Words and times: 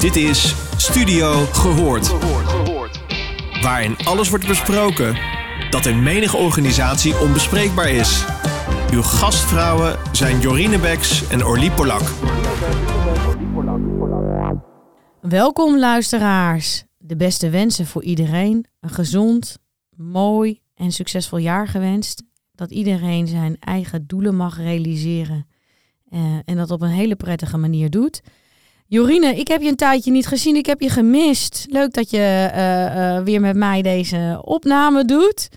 Dit 0.00 0.16
is 0.16 0.54
Studio 0.76 1.32
Gehoord. 1.52 2.08
Waarin 3.62 3.96
alles 3.98 4.28
wordt 4.28 4.46
besproken 4.46 5.18
dat 5.70 5.86
in 5.86 6.02
menige 6.02 6.36
organisatie 6.36 7.18
onbespreekbaar 7.18 7.88
is. 7.90 8.24
Uw 8.92 9.02
gastvrouwen 9.02 9.98
zijn 10.12 10.40
Jorine 10.40 10.78
Beks 10.78 11.28
en 11.28 11.44
Orlie 11.44 11.70
Polak. 11.70 12.02
Welkom 15.20 15.78
luisteraars. 15.78 16.84
De 16.98 17.16
beste 17.16 17.50
wensen 17.50 17.86
voor 17.86 18.02
iedereen. 18.02 18.66
Een 18.80 18.90
gezond, 18.90 19.58
mooi 19.96 20.60
en 20.74 20.92
succesvol 20.92 21.38
jaar 21.38 21.68
gewenst. 21.68 22.22
Dat 22.54 22.70
iedereen 22.70 23.26
zijn 23.26 23.56
eigen 23.58 24.06
doelen 24.06 24.36
mag 24.36 24.56
realiseren. 24.56 25.46
eh, 26.10 26.20
en 26.44 26.56
dat 26.56 26.70
op 26.70 26.82
een 26.82 26.88
hele 26.88 27.16
prettige 27.16 27.56
manier 27.56 27.90
doet. 27.90 28.22
Jorine, 28.92 29.36
ik 29.36 29.48
heb 29.48 29.60
je 29.60 29.68
een 29.68 29.76
tijdje 29.76 30.10
niet 30.10 30.26
gezien. 30.26 30.56
Ik 30.56 30.66
heb 30.66 30.80
je 30.80 30.90
gemist. 30.90 31.66
Leuk 31.68 31.92
dat 31.92 32.10
je 32.10 32.18
eh, 32.52 33.16
eh, 33.16 33.24
weer 33.24 33.40
met 33.40 33.56
mij 33.56 33.82
deze 33.82 34.40
opname 34.44 35.04
doet. 35.04 35.48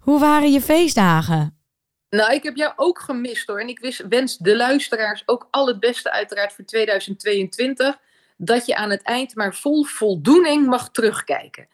Hoe 0.00 0.20
waren 0.20 0.52
je 0.52 0.60
feestdagen? 0.60 1.58
Nou, 2.10 2.32
ik 2.32 2.42
heb 2.42 2.56
jou 2.56 2.72
ook 2.76 2.98
gemist 2.98 3.46
hoor. 3.46 3.60
En 3.60 3.68
ik 3.68 4.04
wens 4.08 4.36
de 4.36 4.56
luisteraars 4.56 5.22
ook 5.26 5.48
al 5.50 5.66
het 5.66 5.80
beste 5.80 6.12
uiteraard 6.12 6.52
voor 6.52 6.64
2022. 6.64 7.98
Dat 8.36 8.66
je 8.66 8.76
aan 8.76 8.90
het 8.90 9.02
eind 9.02 9.34
maar 9.34 9.54
vol 9.54 9.84
voldoening 9.84 10.66
mag 10.66 10.90
terugkijken. 10.90 11.68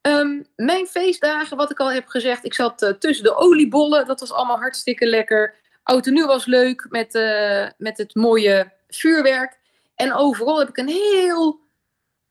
Ehm, 0.00 0.42
mijn 0.56 0.86
feestdagen, 0.86 1.56
wat 1.56 1.70
ik 1.70 1.80
al 1.80 1.92
heb 1.92 2.06
gezegd, 2.06 2.44
ik 2.44 2.54
zat 2.54 2.82
eh, 2.82 2.90
tussen 2.90 3.24
de 3.24 3.36
oliebollen. 3.36 4.06
Dat 4.06 4.20
was 4.20 4.32
allemaal 4.32 4.58
hartstikke 4.58 5.06
lekker. 5.06 5.54
Oud 5.82 6.06
en 6.06 6.12
nieuw 6.12 6.26
was 6.26 6.46
leuk 6.46 6.86
met, 6.88 7.12
met 7.78 7.98
het 7.98 8.14
mooie 8.14 8.72
vuurwerk. 8.88 9.62
En 9.94 10.12
overal 10.14 10.58
heb 10.58 10.68
ik 10.68 10.76
een 10.76 10.88
heel 10.88 11.60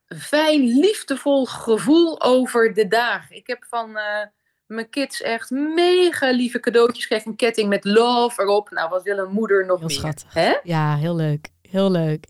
fijn, 0.07 0.61
liefdevol 0.61 1.45
gevoel 1.45 2.21
over 2.21 2.73
de 2.73 2.87
dagen. 2.87 3.35
Ik 3.35 3.47
heb 3.47 3.65
van 3.69 3.97
eh, 3.97 4.27
mijn 4.65 4.89
kids 4.89 5.21
echt 5.21 5.49
mega 5.49 6.31
lieve 6.31 6.59
cadeautjes 6.59 7.03
gekregen. 7.03 7.31
Een 7.31 7.37
ketting 7.37 7.69
met 7.69 7.85
love 7.85 8.41
erop. 8.41 8.69
Nou, 8.69 8.89
wat 8.89 9.03
wil 9.03 9.17
een 9.17 9.31
moeder 9.31 9.65
nog 9.65 9.79
Heel 9.79 9.87
meer? 9.87 9.97
schattig. 9.97 10.33
Hè? 10.33 10.53
Ja, 10.63 10.95
heel 10.95 11.15
leuk. 11.15 11.49
Heel 11.61 11.91
leuk. 11.91 12.25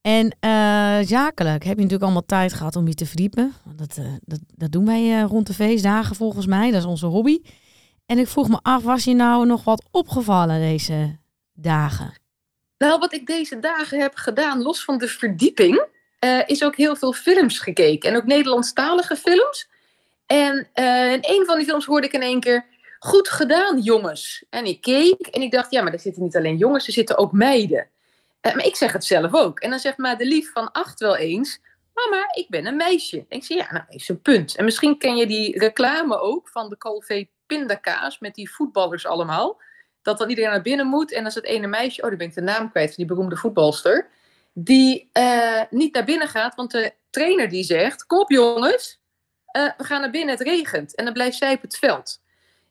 En 0.00 0.36
eh, 0.40 0.98
zakelijk 1.00 1.64
heb 1.64 1.74
je 1.76 1.82
natuurlijk 1.82 2.02
allemaal 2.02 2.26
tijd 2.26 2.52
gehad 2.52 2.76
om 2.76 2.86
je 2.86 2.94
te 2.94 3.06
verdiepen. 3.06 3.52
Dat, 3.76 3.96
eh, 3.96 4.04
dat, 4.20 4.40
dat 4.46 4.72
doen 4.72 4.86
wij 4.86 5.20
rond 5.20 5.46
de 5.46 5.54
feestdagen 5.54 6.16
volgens 6.16 6.46
mij. 6.46 6.70
Dat 6.70 6.80
is 6.80 6.86
onze 6.86 7.06
hobby. 7.06 7.40
En 8.06 8.18
ik 8.18 8.28
vroeg 8.28 8.48
me 8.48 8.58
af, 8.62 8.82
was 8.82 9.04
je 9.04 9.14
nou 9.14 9.46
nog 9.46 9.64
wat 9.64 9.88
opgevallen 9.90 10.60
deze 10.60 11.18
dagen? 11.52 12.20
Nou, 12.82 12.98
wat 12.98 13.12
ik 13.12 13.26
deze 13.26 13.58
dagen 13.58 14.00
heb 14.00 14.14
gedaan, 14.14 14.62
los 14.62 14.84
van 14.84 14.98
de 14.98 15.08
verdieping, 15.08 15.86
eh, 16.18 16.40
is 16.46 16.64
ook 16.64 16.76
heel 16.76 16.96
veel 16.96 17.12
films 17.12 17.58
gekeken. 17.58 18.10
En 18.10 18.16
ook 18.16 18.24
Nederlandstalige 18.24 19.16
films. 19.16 19.68
En 20.26 20.68
eh, 20.72 21.12
in 21.12 21.18
een 21.20 21.46
van 21.46 21.56
die 21.56 21.66
films 21.66 21.84
hoorde 21.84 22.06
ik 22.06 22.12
in 22.12 22.22
één 22.22 22.40
keer, 22.40 22.64
goed 22.98 23.28
gedaan 23.28 23.80
jongens. 23.80 24.44
En 24.50 24.64
ik 24.64 24.80
keek 24.80 25.26
en 25.26 25.42
ik 25.42 25.50
dacht, 25.50 25.70
ja, 25.70 25.82
maar 25.82 25.92
er 25.92 26.00
zitten 26.00 26.22
niet 26.22 26.36
alleen 26.36 26.56
jongens, 26.56 26.86
er 26.86 26.92
zitten 26.92 27.18
ook 27.18 27.32
meiden. 27.32 27.88
Eh, 28.40 28.54
maar 28.54 28.66
ik 28.66 28.76
zeg 28.76 28.92
het 28.92 29.04
zelf 29.04 29.34
ook. 29.34 29.60
En 29.60 29.70
dan 29.70 29.78
zegt 29.78 29.98
Madelief 29.98 30.52
van 30.52 30.72
acht 30.72 31.00
wel 31.00 31.16
eens, 31.16 31.60
mama, 31.94 32.24
ik 32.34 32.46
ben 32.48 32.66
een 32.66 32.76
meisje. 32.76 33.16
En 33.28 33.36
ik 33.36 33.44
zeg, 33.44 33.58
ja, 33.58 33.72
nou, 33.72 33.84
is 33.88 34.08
een 34.08 34.20
punt. 34.20 34.56
En 34.56 34.64
misschien 34.64 34.98
ken 34.98 35.16
je 35.16 35.26
die 35.26 35.58
reclame 35.58 36.20
ook 36.20 36.48
van 36.48 36.68
de 36.68 36.76
Calvé 36.76 37.26
pindakaas 37.46 38.18
met 38.18 38.34
die 38.34 38.50
voetballers 38.50 39.06
allemaal 39.06 39.60
dat 40.02 40.18
dan 40.18 40.28
iedereen 40.28 40.50
naar 40.50 40.62
binnen 40.62 40.86
moet. 40.86 41.12
En 41.12 41.24
als 41.24 41.34
het 41.34 41.44
ene 41.44 41.66
meisje, 41.66 42.02
oh, 42.02 42.08
dan 42.08 42.18
ben 42.18 42.26
ik 42.26 42.34
de 42.34 42.40
naam 42.40 42.70
kwijt 42.70 42.86
van 42.86 42.96
die 42.96 43.06
beroemde 43.06 43.36
voetbalster, 43.36 44.08
die 44.52 45.08
eh, 45.12 45.60
niet 45.70 45.94
naar 45.94 46.04
binnen 46.04 46.28
gaat, 46.28 46.54
want 46.54 46.70
de 46.70 46.92
trainer 47.10 47.48
die 47.48 47.64
zegt, 47.64 48.06
kom 48.06 48.24
jongens, 48.26 49.00
eh, 49.46 49.68
we 49.76 49.84
gaan 49.84 50.00
naar 50.00 50.10
binnen, 50.10 50.34
het 50.34 50.46
regent. 50.46 50.94
En 50.94 51.04
dan 51.04 51.12
blijft 51.12 51.36
zij 51.36 51.54
op 51.54 51.62
het 51.62 51.78
veld. 51.78 52.20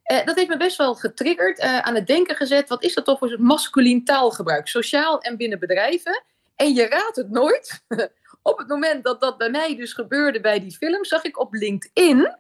Eh, 0.03 0.25
dat 0.25 0.36
heeft 0.36 0.50
me 0.50 0.58
best 0.58 0.78
wel 0.78 0.96
getriggerd, 0.96 1.59
aan 1.59 1.96
het 1.96 2.08
denken 2.08 2.36
gezet, 2.36 2.70
wat 2.70 2.84
is 2.84 2.94
dat 2.94 3.06
toch 3.06 3.20
voor 3.20 3.36
masculien 3.40 4.03
taalgebruik, 4.03 4.68
sociaal 4.68 5.22
en 5.22 5.38
binnen 5.38 5.59
bedrijven. 5.59 6.24
En 6.56 6.74
je 6.74 6.88
raadt 6.88 7.16
het 7.16 7.30
nooit. 7.30 7.84
op 8.41 8.58
het 8.58 8.68
moment 8.68 9.03
dat 9.03 9.22
dat 9.22 9.38
bij 9.38 9.50
mij 9.50 9.75
dus 9.75 9.94
gebeurde 9.94 10.41
bij 10.41 10.59
die 10.59 10.72
film, 10.72 11.06
zag 11.06 11.24
ik 11.24 11.40
op 11.40 11.53
LinkedIn 11.53 12.36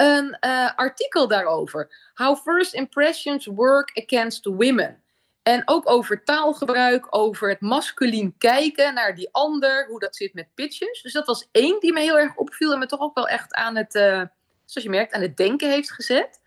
een 0.00 0.36
eh, 0.40 0.70
artikel 0.76 1.28
daarover. 1.28 2.10
How 2.14 2.36
first 2.36 2.74
impressions 2.74 3.46
work 3.46 4.02
against 4.04 4.44
women. 4.44 5.02
En 5.42 5.62
ook 5.64 5.90
over 5.90 6.24
taalgebruik, 6.24 7.06
over 7.10 7.48
het 7.48 7.60
masculien 7.60 8.34
kijken 8.38 8.94
naar 8.94 9.14
die 9.14 9.28
ander, 9.32 9.86
hoe 9.86 9.98
dat 9.98 10.16
zit 10.16 10.34
met 10.34 10.54
pitches. 10.54 11.02
Dus 11.02 11.12
dat 11.12 11.26
was 11.26 11.48
één 11.52 11.80
die 11.80 11.92
me 11.92 12.00
heel 12.00 12.18
erg 12.18 12.36
opviel 12.36 12.72
en 12.72 12.78
me 12.78 12.86
toch 12.86 13.00
ook 13.00 13.14
wel 13.14 13.28
echt 13.28 13.54
aan 13.54 13.76
het, 13.76 13.94
eh, 13.94 14.22
zoals 14.64 14.86
je 14.86 14.90
merkt, 14.90 15.12
aan 15.12 15.20
het 15.20 15.36
denken 15.36 15.70
heeft 15.70 15.92
gezet. 15.92 16.40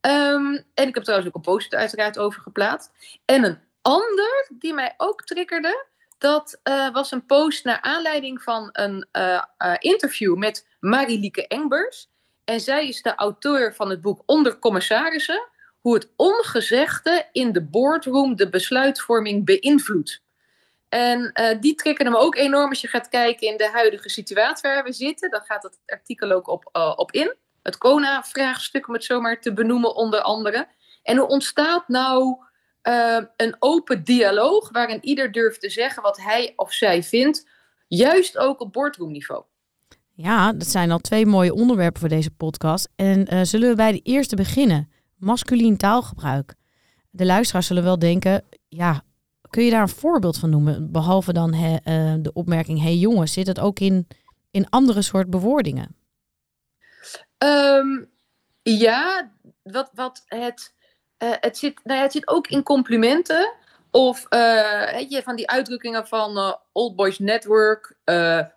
Ehm, 0.00 0.58
en 0.74 0.88
ik 0.88 0.94
heb 0.94 1.02
trouwens 1.02 1.28
ook 1.28 1.34
een 1.34 1.52
post 1.52 1.74
uiteraard 1.74 2.18
over 2.18 2.40
geplaatst. 2.40 2.90
En 3.24 3.44
een 3.44 3.58
ander 3.82 4.48
die 4.58 4.74
mij 4.74 4.94
ook 4.96 5.24
triggerde, 5.24 5.86
dat 6.18 6.60
eh, 6.62 6.92
was 6.92 7.10
een 7.10 7.26
post 7.26 7.64
naar 7.64 7.80
aanleiding 7.80 8.42
van 8.42 8.68
een 8.72 9.06
interview 9.78 10.36
met 10.36 10.66
Marilieke 10.80 11.46
Engbers. 11.46 12.10
En 12.44 12.60
zij 12.60 12.88
is 12.88 13.02
de 13.02 13.14
auteur 13.14 13.74
van 13.74 13.90
het 13.90 14.00
boek 14.00 14.22
Onder 14.26 14.58
Commissarissen. 14.58 15.48
Hoe 15.80 15.94
het 15.94 16.12
ongezegde 16.16 17.28
in 17.32 17.52
de 17.52 17.62
boardroom 17.62 18.36
de 18.36 18.48
besluitvorming 18.48 19.44
beïnvloedt. 19.44 20.22
En 20.88 21.32
eh, 21.32 21.60
die 21.60 21.74
triggerde 21.74 22.10
me 22.10 22.16
ook 22.16 22.36
enorm 22.36 22.68
als 22.68 22.80
je 22.80 22.88
gaat 22.88 23.08
kijken 23.08 23.48
in 23.48 23.56
de 23.56 23.68
huidige 23.68 24.08
situatie 24.08 24.70
waar 24.70 24.84
we 24.84 24.92
zitten. 24.92 25.30
Dan 25.30 25.40
gaat 25.40 25.62
het 25.62 25.78
artikel 25.86 26.30
ook 26.30 26.48
op, 26.48 26.68
eh, 26.72 26.92
op 26.96 27.12
in. 27.12 27.34
Het 27.62 27.78
CONA-vraagstuk, 27.78 28.88
om 28.88 28.94
het 28.94 29.04
zomaar 29.04 29.40
te 29.40 29.52
benoemen, 29.52 29.94
onder 29.94 30.20
andere. 30.20 30.68
En 31.02 31.16
hoe 31.16 31.28
ontstaat 31.28 31.88
nou 31.88 32.36
eh, 32.82 33.18
een 33.36 33.56
open 33.58 34.04
dialoog 34.04 34.70
waarin 34.70 35.04
ieder 35.04 35.32
durft 35.32 35.60
te 35.60 35.70
zeggen 35.70 36.02
wat 36.02 36.16
hij 36.16 36.52
of 36.56 36.72
zij 36.72 37.02
vindt, 37.02 37.48
juist 37.88 38.38
ook 38.38 38.60
op 38.60 38.72
boardroomniveau? 38.72 39.44
Ja, 40.14 40.52
dat 40.52 40.68
zijn 40.68 40.90
al 40.90 40.98
twee 40.98 41.26
mooie 41.26 41.54
onderwerpen 41.54 42.00
voor 42.00 42.08
deze 42.08 42.30
podcast. 42.30 42.88
En 42.96 43.26
eh, 43.26 43.40
zullen 43.42 43.68
we 43.68 43.74
bij 43.74 43.92
de 43.92 44.00
eerste 44.02 44.36
beginnen? 44.36 44.90
Masculien 45.16 45.76
taalgebruik. 45.76 46.54
De 47.10 47.24
luisteraars 47.24 47.66
zullen 47.66 47.82
wel 47.82 47.98
denken, 47.98 48.44
ja, 48.68 49.02
kun 49.50 49.64
je 49.64 49.70
daar 49.70 49.82
een 49.82 49.88
voorbeeld 49.88 50.38
van 50.38 50.50
noemen? 50.50 50.92
Behalve 50.92 51.32
dan 51.32 51.52
eh, 51.52 52.14
de 52.20 52.32
opmerking, 52.32 52.80
hey 52.80 52.96
jongens, 52.96 53.32
zit 53.32 53.46
het 53.46 53.60
ook 53.60 53.78
in, 53.78 54.08
in 54.50 54.68
andere 54.70 55.02
soort 55.02 55.30
bewoordingen? 55.30 55.96
Ehm, 57.38 58.04
ja, 58.62 59.30
wat, 59.62 59.90
wat 59.94 60.22
het, 60.26 60.74
eh, 61.16 61.30
het, 61.40 61.58
zit, 61.58 61.80
nou 61.84 61.96
ja, 61.96 62.02
het 62.02 62.12
zit 62.12 62.28
ook 62.28 62.46
in 62.46 62.62
complimenten. 62.62 63.52
Of 63.90 64.26
weet 64.28 65.10
je, 65.10 65.22
van 65.22 65.36
die 65.36 65.50
uitdrukkingen 65.50 66.06
van 66.06 66.58
Old 66.72 66.96
Boys 66.96 67.18
Network, 67.18 67.96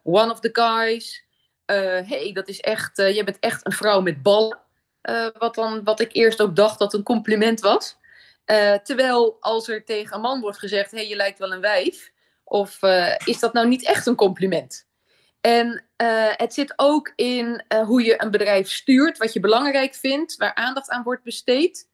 One 0.03 0.31
of 0.31 0.39
the 0.39 0.49
Guys. 0.51 1.25
Eh, 1.66 2.09
hey, 2.09 2.31
dat 2.34 2.48
is 2.48 2.59
echt, 2.59 3.00
eh, 3.00 3.16
je 3.16 3.24
bent 3.24 3.40
echt 3.40 3.66
een 3.66 3.72
vrouw 3.72 4.02
met 4.02 4.22
ballen. 4.22 4.59
Eh, 5.02 5.28
wat, 5.38 5.56
dan, 5.56 5.84
wat 5.84 6.00
ik 6.00 6.14
eerst 6.14 6.42
ook 6.42 6.56
dacht 6.56 6.80
dat 6.80 6.94
een 6.94 7.03
compliment 7.03 7.59
was. 7.59 7.98
Terwijl 8.84 9.38
als 9.40 9.68
er 9.68 9.86
tegen 9.86 10.16
een 10.16 10.22
man 10.22 10.42
wordt 10.42 10.58
gezegd, 10.58 10.92
hey, 10.92 11.08
je 11.08 11.16
lijkt 11.16 11.40
wel 11.40 11.52
een 11.52 11.62
wijf. 11.62 12.12
Of 12.44 12.80
is 13.26 13.40
dat 13.40 13.53
nou 13.53 13.68
niet 13.68 13.86
echt 13.86 14.06
een 14.06 14.16
compliment? 14.16 14.88
En 15.42 15.84
het 16.38 16.53
zit 16.53 16.74
ook 16.76 17.14
in 17.16 17.64
hoe 17.86 18.03
je 18.03 18.22
een 18.24 18.32
bedrijf 18.32 18.72
stuurt, 18.72 19.18
wat 19.18 19.34
je 19.34 19.40
belangrijk 19.40 19.96
vindt, 19.96 20.36
waar 20.36 20.56
aandacht 20.56 20.90
aan 20.90 21.03
wordt 21.03 21.24
besteed. 21.24 21.90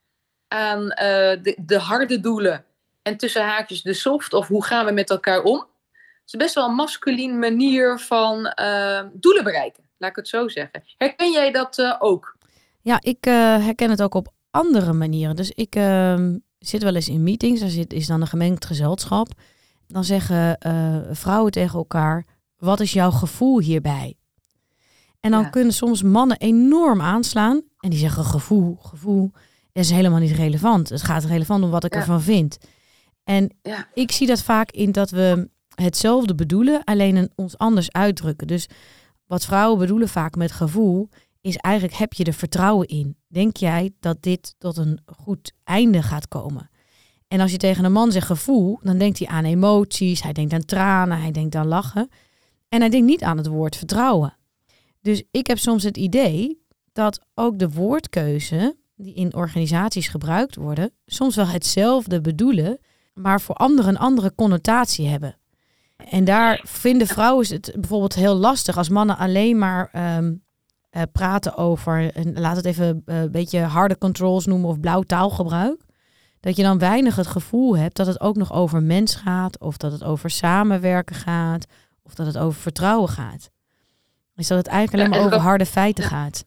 Aan 0.47 0.87
de, 0.87 1.55
de 1.61 1.77
harde 1.77 2.19
doelen 2.19 2.65
en 3.01 3.17
tussen 3.17 3.43
haakjes 3.43 3.81
de 3.81 3.93
soft, 3.93 4.33
of 4.33 4.47
hoe 4.47 4.65
gaan 4.65 4.85
we 4.85 4.91
met 4.91 5.09
elkaar 5.09 5.43
om. 5.43 5.67
Het 6.21 6.33
is 6.33 6.45
best 6.45 6.55
wel 6.55 6.67
een 6.69 6.75
masculien 6.75 7.39
manier 7.39 7.99
van 7.99 8.45
eh, 8.45 9.01
doelen 9.13 9.43
bereiken, 9.43 9.83
laat 9.97 10.09
ik 10.09 10.15
het 10.15 10.27
zo 10.27 10.47
zeggen. 10.47 10.83
Herken 10.97 11.31
jij 11.31 11.51
dat 11.51 11.77
eh, 11.77 11.95
ook? 11.99 12.37
Ja, 12.81 12.97
ik 13.01 13.25
eh, 13.25 13.33
herken 13.33 13.89
het 13.89 14.01
ook 14.01 14.13
op 14.13 14.33
andere 14.51 14.93
manieren. 14.93 15.35
Dus 15.35 15.51
ik 15.51 15.75
ehm, 15.75 16.37
zit 16.59 16.83
wel 16.83 16.95
eens 16.95 17.07
in 17.09 17.23
meetings, 17.23 17.59
daar 17.59 17.69
zit, 17.69 17.93
is 17.93 18.07
dan 18.07 18.21
een 18.21 18.27
gemengd 18.27 18.65
gezelschap. 18.65 19.27
Dan 19.87 20.03
zeggen 20.03 20.57
eh, 20.57 20.97
vrouwen 21.11 21.51
tegen 21.51 21.77
elkaar, 21.77 22.25
wat 22.57 22.79
is 22.79 22.93
jouw 22.93 23.11
gevoel 23.11 23.59
hierbij? 23.59 24.15
En 25.19 25.31
dan 25.31 25.41
Ja. 25.41 25.49
kunnen 25.49 25.73
soms 25.73 26.01
mannen 26.03 26.37
enorm 26.37 27.01
aanslaan. 27.01 27.61
En 27.79 27.89
die 27.89 27.99
zeggen 27.99 28.23
gevoel, 28.25 28.75
gevoel. 28.81 29.31
Dat 29.73 29.83
is 29.83 29.89
helemaal 29.91 30.19
niet 30.19 30.35
relevant. 30.35 30.89
Het 30.89 31.03
gaat 31.03 31.23
relevant 31.25 31.63
om 31.63 31.69
wat 31.69 31.83
ik 31.83 31.93
Ja. 31.93 31.99
ervan 31.99 32.21
vind. 32.21 32.57
En 33.23 33.55
Ja. 33.61 33.87
ik 33.93 34.11
zie 34.11 34.27
dat 34.27 34.41
vaak 34.43 34.71
in 34.71 34.91
dat 34.91 35.09
we 35.09 35.49
hetzelfde 35.81 36.35
bedoelen, 36.35 36.83
alleen 36.83 37.15
een, 37.15 37.31
ons 37.35 37.57
anders 37.57 37.91
uitdrukken. 37.91 38.47
Dus 38.47 38.67
wat 39.25 39.45
vrouwen 39.45 39.79
bedoelen 39.79 40.09
vaak 40.09 40.35
met 40.35 40.51
gevoel, 40.51 41.09
is 41.41 41.55
eigenlijk 41.55 41.95
heb 41.95 42.13
je 42.13 42.23
er 42.23 42.33
vertrouwen 42.33 42.87
in? 42.87 43.15
Denk 43.27 43.57
jij 43.57 43.91
dat 43.99 44.17
dit 44.19 44.55
tot 44.57 44.77
een 44.77 44.99
goed 45.05 45.53
einde 45.63 46.01
gaat 46.01 46.27
komen? 46.27 46.69
En 47.27 47.39
als 47.39 47.51
je 47.51 47.57
tegen 47.57 47.85
een 47.85 47.91
man 47.91 48.11
zegt 48.11 48.25
gevoel, 48.25 48.79
dan 48.83 48.97
denkt 48.97 49.19
hij 49.19 49.27
aan 49.27 49.45
emoties, 49.45 50.23
hij 50.23 50.33
denkt 50.33 50.53
aan 50.53 50.65
tranen, 50.65 51.21
hij 51.21 51.31
denkt 51.31 51.55
aan 51.55 51.67
lachen. 51.67 52.09
En 52.69 52.79
hij 52.79 52.89
denkt 52.89 53.07
niet 53.07 53.23
aan 53.23 53.37
het 53.37 53.47
woord 53.47 53.75
vertrouwen. 53.75 54.37
Dus 55.01 55.23
ik 55.31 55.47
heb 55.47 55.57
soms 55.57 55.83
het 55.83 55.97
idee 55.97 56.61
dat 56.91 57.19
ook 57.33 57.59
de 57.59 57.69
woordkeuze 57.69 58.75
die 58.95 59.13
in 59.13 59.35
organisaties 59.35 60.07
gebruikt 60.07 60.55
worden, 60.55 60.91
soms 61.05 61.35
wel 61.35 61.47
hetzelfde 61.47 62.21
bedoelen, 62.21 62.79
maar 63.13 63.41
voor 63.41 63.55
anderen 63.55 63.91
een 63.91 63.97
andere 63.97 64.35
connotatie 64.35 65.07
hebben. 65.07 65.37
En 66.09 66.25
daar 66.25 66.61
vinden 66.63 67.07
vrouwen 67.07 67.47
het 67.47 67.71
bijvoorbeeld 67.75 68.15
heel 68.15 68.35
lastig 68.35 68.77
als 68.77 68.89
mannen 68.89 69.17
alleen 69.17 69.57
maar 69.57 69.89
ehm, 69.91 70.33
eh, 70.89 71.01
praten 71.11 71.55
over, 71.55 72.13
en 72.13 72.39
laat 72.39 72.55
het 72.55 72.65
even 72.65 73.01
eh, 73.05 73.21
een 73.21 73.31
beetje 73.31 73.59
harde 73.59 73.97
controls 73.97 74.45
noemen 74.45 74.69
of 74.69 74.79
blauw 74.79 75.01
taalgebruik. 75.01 75.81
Dat 76.39 76.55
je 76.55 76.63
dan 76.63 76.79
weinig 76.79 77.15
het 77.15 77.27
gevoel 77.27 77.77
hebt 77.77 77.95
dat 77.95 78.07
het 78.07 78.19
ook 78.19 78.35
nog 78.35 78.53
over 78.53 78.83
mens 78.83 79.15
gaat, 79.15 79.59
of 79.59 79.77
dat 79.77 79.91
het 79.91 80.03
over 80.03 80.29
samenwerken 80.29 81.15
gaat, 81.15 81.65
of 82.03 82.13
dat 82.13 82.25
het 82.25 82.37
over 82.37 82.61
vertrouwen 82.61 83.09
gaat. 83.09 83.49
Dus 84.35 84.47
dat 84.47 84.57
het 84.57 84.67
eigenlijk 84.67 85.03
alleen 85.03 85.19
maar 85.19 85.27
over 85.27 85.47
harde 85.47 85.65
feiten 85.65 86.03
gaat. 86.03 86.45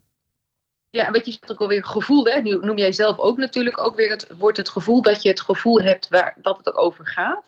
Ja, 0.91 1.11
wat 1.11 1.27
je 1.27 1.33
zegt 1.33 1.53
ook 1.53 1.61
alweer 1.61 1.85
gevoel, 1.85 2.25
hè? 2.25 2.41
nu 2.41 2.59
noem 2.61 2.79
jij 2.79 2.93
zelf 2.93 3.19
ook 3.19 3.37
natuurlijk 3.37 3.79
ook 3.79 3.97
weer 3.97 4.11
het 4.11 4.27
wordt 4.39 4.57
het 4.57 4.69
gevoel 4.69 5.03
dat 5.03 5.23
je 5.23 5.29
het 5.29 5.41
gevoel 5.41 5.81
hebt 5.81 6.09
waar, 6.09 6.37
dat 6.43 6.61
het 6.65 6.75
over 6.75 7.07
gaat. 7.07 7.45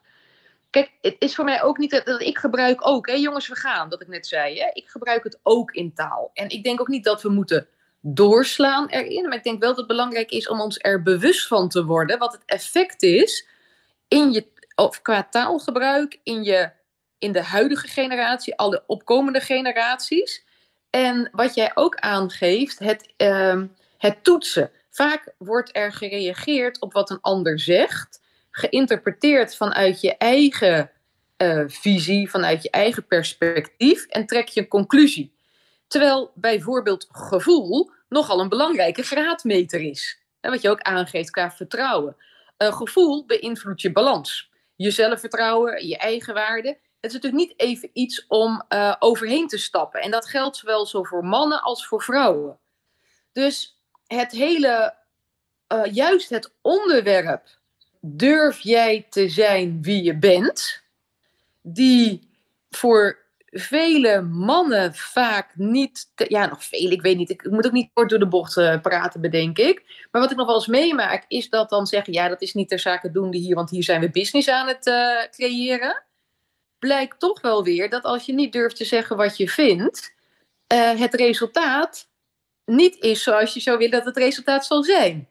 Kijk, 0.76 0.92
het 1.00 1.16
is 1.18 1.34
voor 1.34 1.44
mij 1.44 1.62
ook 1.62 1.78
niet 1.78 1.90
dat, 1.90 2.20
ik 2.20 2.38
gebruik 2.38 2.86
ook, 2.86 3.06
hè, 3.06 3.12
jongens, 3.12 3.48
we 3.48 3.56
gaan, 3.56 3.88
dat 3.88 4.00
ik 4.00 4.08
net 4.08 4.26
zei. 4.26 4.58
Hè? 4.58 4.70
Ik 4.72 4.88
gebruik 4.88 5.24
het 5.24 5.38
ook 5.42 5.70
in 5.70 5.94
taal. 5.94 6.30
En 6.34 6.48
ik 6.48 6.64
denk 6.64 6.80
ook 6.80 6.88
niet 6.88 7.04
dat 7.04 7.22
we 7.22 7.28
moeten 7.28 7.68
doorslaan 8.00 8.88
erin. 8.88 9.28
Maar 9.28 9.36
ik 9.36 9.44
denk 9.44 9.60
wel 9.60 9.68
dat 9.68 9.78
het 9.78 9.86
belangrijk 9.86 10.30
is 10.30 10.48
om 10.48 10.60
ons 10.60 10.78
er 10.80 11.02
bewust 11.02 11.46
van 11.46 11.68
te 11.68 11.84
worden 11.84 12.18
wat 12.18 12.32
het 12.32 12.42
effect 12.46 13.02
is 13.02 13.46
in 14.08 14.32
je, 14.32 14.46
of 14.74 15.02
qua 15.02 15.24
taalgebruik 15.30 16.20
in, 16.22 16.42
je, 16.44 16.70
in 17.18 17.32
de 17.32 17.42
huidige 17.42 17.88
generatie, 17.88 18.56
alle 18.56 18.84
opkomende 18.86 19.40
generaties. 19.40 20.44
En 20.90 21.28
wat 21.32 21.54
jij 21.54 21.70
ook 21.74 21.96
aangeeft, 21.96 22.78
het, 22.78 23.12
uh, 23.16 23.62
het 23.98 24.24
toetsen. 24.24 24.70
Vaak 24.90 25.32
wordt 25.38 25.76
er 25.76 25.92
gereageerd 25.92 26.80
op 26.80 26.92
wat 26.92 27.10
een 27.10 27.20
ander 27.20 27.60
zegt 27.60 28.24
geïnterpreteerd 28.56 29.56
vanuit 29.56 30.00
je 30.00 30.16
eigen 30.16 30.90
uh, 31.38 31.64
visie, 31.66 32.30
vanuit 32.30 32.62
je 32.62 32.70
eigen 32.70 33.06
perspectief 33.06 34.06
en 34.06 34.26
trek 34.26 34.48
je 34.48 34.60
een 34.60 34.68
conclusie. 34.68 35.34
Terwijl 35.86 36.32
bijvoorbeeld 36.34 37.06
gevoel 37.10 37.90
nogal 38.08 38.40
een 38.40 38.48
belangrijke 38.48 39.02
graadmeter 39.02 39.80
is. 39.80 40.20
En 40.40 40.50
wat 40.50 40.62
je 40.62 40.70
ook 40.70 40.80
aangeeft 40.80 41.30
qua 41.30 41.50
vertrouwen. 41.50 42.16
Gevoel 42.58 43.26
beïnvloedt 43.26 43.80
je 43.80 43.92
balans, 43.92 44.50
je 44.76 44.90
zelfvertrouwen, 44.90 45.86
je 45.86 45.96
eigen 45.96 46.34
waarde. 46.34 46.68
Het 47.00 47.10
is 47.10 47.12
natuurlijk 47.12 47.48
niet 47.48 47.60
even 47.60 47.90
iets 47.92 48.24
om 48.28 48.64
uh, 48.68 48.94
overheen 48.98 49.48
te 49.48 49.58
stappen. 49.58 50.00
En 50.00 50.10
dat 50.10 50.28
geldt 50.28 50.56
zowel 50.56 50.86
zo 50.86 51.02
voor 51.02 51.24
mannen 51.24 51.62
als 51.62 51.86
voor 51.86 52.02
vrouwen. 52.02 52.58
Dus 53.32 53.80
het 54.06 54.32
hele, 54.32 54.94
uh, 55.72 55.84
juist 55.92 56.30
het 56.30 56.52
onderwerp 56.62 57.48
durf 58.00 58.60
jij 58.60 59.06
te 59.10 59.28
zijn 59.28 59.82
wie 59.82 60.02
je 60.02 60.18
bent, 60.18 60.82
die 61.62 62.28
voor 62.70 63.24
vele 63.50 64.22
mannen 64.22 64.94
vaak 64.94 65.50
niet, 65.54 66.10
ja 66.14 66.46
nog 66.46 66.64
veel, 66.64 66.90
ik 66.90 67.02
weet 67.02 67.16
niet, 67.16 67.30
ik 67.30 67.50
moet 67.50 67.66
ook 67.66 67.72
niet 67.72 67.90
kort 67.92 68.10
door 68.10 68.18
de 68.18 68.28
bocht 68.28 68.56
uh, 68.56 68.80
praten 68.80 69.20
bedenk 69.20 69.58
ik, 69.58 70.06
maar 70.10 70.22
wat 70.22 70.30
ik 70.30 70.36
nog 70.36 70.46
wel 70.46 70.54
eens 70.54 70.66
meemaak 70.66 71.24
is 71.28 71.48
dat 71.48 71.70
dan 71.70 71.86
zeggen, 71.86 72.12
ja 72.12 72.28
dat 72.28 72.42
is 72.42 72.54
niet 72.54 72.68
ter 72.68 72.78
zake 72.78 73.10
doende 73.10 73.38
hier, 73.38 73.54
want 73.54 73.70
hier 73.70 73.82
zijn 73.82 74.00
we 74.00 74.10
business 74.10 74.48
aan 74.48 74.66
het 74.66 74.86
uh, 74.86 75.22
creëren. 75.30 76.04
Blijkt 76.78 77.20
toch 77.20 77.40
wel 77.40 77.64
weer 77.64 77.90
dat 77.90 78.02
als 78.02 78.26
je 78.26 78.32
niet 78.32 78.52
durft 78.52 78.76
te 78.76 78.84
zeggen 78.84 79.16
wat 79.16 79.36
je 79.36 79.48
vindt, 79.48 80.14
uh, 80.72 80.98
het 80.98 81.14
resultaat 81.14 82.08
niet 82.64 82.96
is 83.02 83.22
zoals 83.22 83.54
je 83.54 83.60
zou 83.60 83.78
willen 83.78 83.98
dat 83.98 84.04
het 84.04 84.16
resultaat 84.16 84.66
zal 84.66 84.82
zijn 84.82 85.28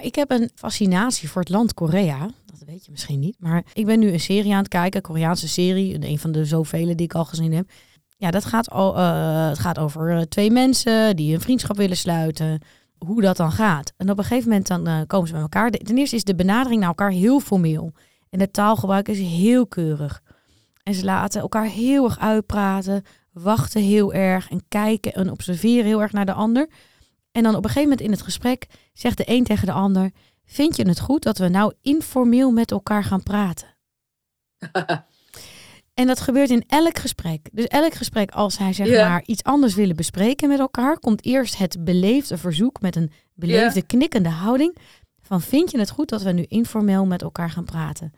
ik 0.00 0.14
heb 0.14 0.30
een 0.30 0.50
fascinatie 0.54 1.28
voor 1.28 1.40
het 1.40 1.50
land 1.50 1.74
Korea. 1.74 2.30
Dat 2.46 2.62
weet 2.66 2.84
je 2.84 2.90
misschien 2.90 3.18
niet. 3.18 3.36
Maar 3.38 3.64
ik 3.72 3.86
ben 3.86 3.98
nu 3.98 4.12
een 4.12 4.20
serie 4.20 4.52
aan 4.52 4.58
het 4.58 4.68
kijken, 4.68 4.96
een 4.96 5.06
Koreaanse 5.06 5.48
serie. 5.48 6.08
Een 6.08 6.18
van 6.18 6.32
de 6.32 6.44
zoveel 6.44 6.86
die 6.86 7.06
ik 7.06 7.14
al 7.14 7.24
gezien 7.24 7.52
heb. 7.52 7.70
Ja, 8.18 8.30
dat 8.30 8.44
gaat, 8.44 8.70
al, 8.70 8.98
uh, 8.98 9.48
het 9.48 9.58
gaat 9.58 9.78
over 9.78 10.16
eh, 10.16 10.20
twee 10.20 10.50
mensen 10.50 11.16
die 11.16 11.34
een 11.34 11.40
vriendschap 11.40 11.76
willen 11.76 11.96
sluiten. 11.96 12.60
Hoe 12.98 13.20
dat 13.20 13.36
dan 13.36 13.52
gaat. 13.52 13.92
En 13.96 14.10
op 14.10 14.18
een 14.18 14.24
gegeven 14.24 14.48
moment 14.48 14.66
dan 14.66 14.88
uh, 14.88 15.00
komen 15.06 15.26
ze 15.26 15.32
bij 15.32 15.42
elkaar. 15.42 15.70
Ten 15.70 15.98
eerste 15.98 16.16
is 16.16 16.24
de 16.24 16.34
benadering 16.34 16.80
naar 16.80 16.88
elkaar 16.88 17.10
heel 17.10 17.40
formeel. 17.40 17.92
En 18.30 18.40
het 18.40 18.52
taalgebruik 18.52 19.08
is 19.08 19.18
heel 19.18 19.66
keurig. 19.66 20.22
En 20.82 20.94
ze 20.94 21.04
laten 21.04 21.40
elkaar 21.40 21.66
heel 21.66 22.04
erg 22.04 22.18
uitpraten, 22.18 23.02
wachten 23.32 23.82
heel 23.82 24.12
erg 24.12 24.50
en 24.50 24.64
kijken 24.68 25.12
en 25.12 25.30
observeren 25.30 25.84
heel 25.84 26.02
erg 26.02 26.12
naar 26.12 26.26
de 26.26 26.32
ander. 26.32 26.68
En 27.36 27.42
dan 27.42 27.54
op 27.54 27.64
een 27.64 27.70
gegeven 27.70 27.88
moment 27.88 28.00
in 28.00 28.10
het 28.10 28.22
gesprek 28.22 28.66
zegt 28.92 29.16
de 29.16 29.24
een 29.26 29.44
tegen 29.44 29.66
de 29.66 29.72
ander: 29.72 30.10
Vind 30.44 30.76
je 30.76 30.88
het 30.88 31.00
goed 31.00 31.22
dat 31.22 31.38
we 31.38 31.48
nou 31.48 31.72
informeel 31.82 32.50
met 32.50 32.70
elkaar 32.70 33.04
gaan 33.04 33.22
praten? 33.22 33.76
en 36.00 36.06
dat 36.06 36.20
gebeurt 36.20 36.50
in 36.50 36.64
elk 36.66 36.98
gesprek. 36.98 37.48
Dus 37.52 37.66
elk 37.66 37.94
gesprek, 37.94 38.30
als 38.30 38.58
hij 38.58 38.72
zeg 38.72 38.88
maar 38.88 39.22
iets 39.26 39.42
anders 39.42 39.74
willen 39.74 39.96
bespreken 39.96 40.48
met 40.48 40.58
elkaar, 40.58 40.98
komt 40.98 41.24
eerst 41.24 41.58
het 41.58 41.84
beleefde 41.84 42.38
verzoek 42.38 42.80
met 42.80 42.96
een 42.96 43.12
beleefde 43.34 43.82
knikkende 43.82 44.28
houding. 44.28 44.76
Van 45.22 45.40
vind 45.40 45.70
je 45.70 45.78
het 45.78 45.90
goed 45.90 46.08
dat 46.08 46.22
we 46.22 46.32
nu 46.32 46.44
informeel 46.48 47.06
met 47.06 47.22
elkaar 47.22 47.50
gaan 47.50 47.64
praten? 47.64 48.12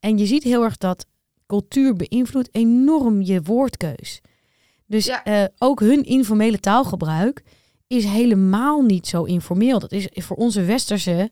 En 0.00 0.18
je 0.18 0.26
ziet 0.26 0.42
heel 0.42 0.64
erg 0.64 0.76
dat 0.76 1.06
cultuur 1.46 1.96
beïnvloedt 1.96 2.48
enorm 2.52 3.22
je 3.22 3.42
woordkeus. 3.42 4.20
Dus 4.86 5.08
uh, 5.08 5.44
ook 5.58 5.80
hun 5.80 6.02
informele 6.04 6.60
taalgebruik 6.60 7.42
is 7.86 8.04
helemaal 8.04 8.82
niet 8.82 9.06
zo 9.06 9.22
informeel. 9.22 9.78
Dat 9.78 9.92
is 9.92 10.08
voor 10.12 10.36
onze 10.36 10.64
westerse 10.64 11.30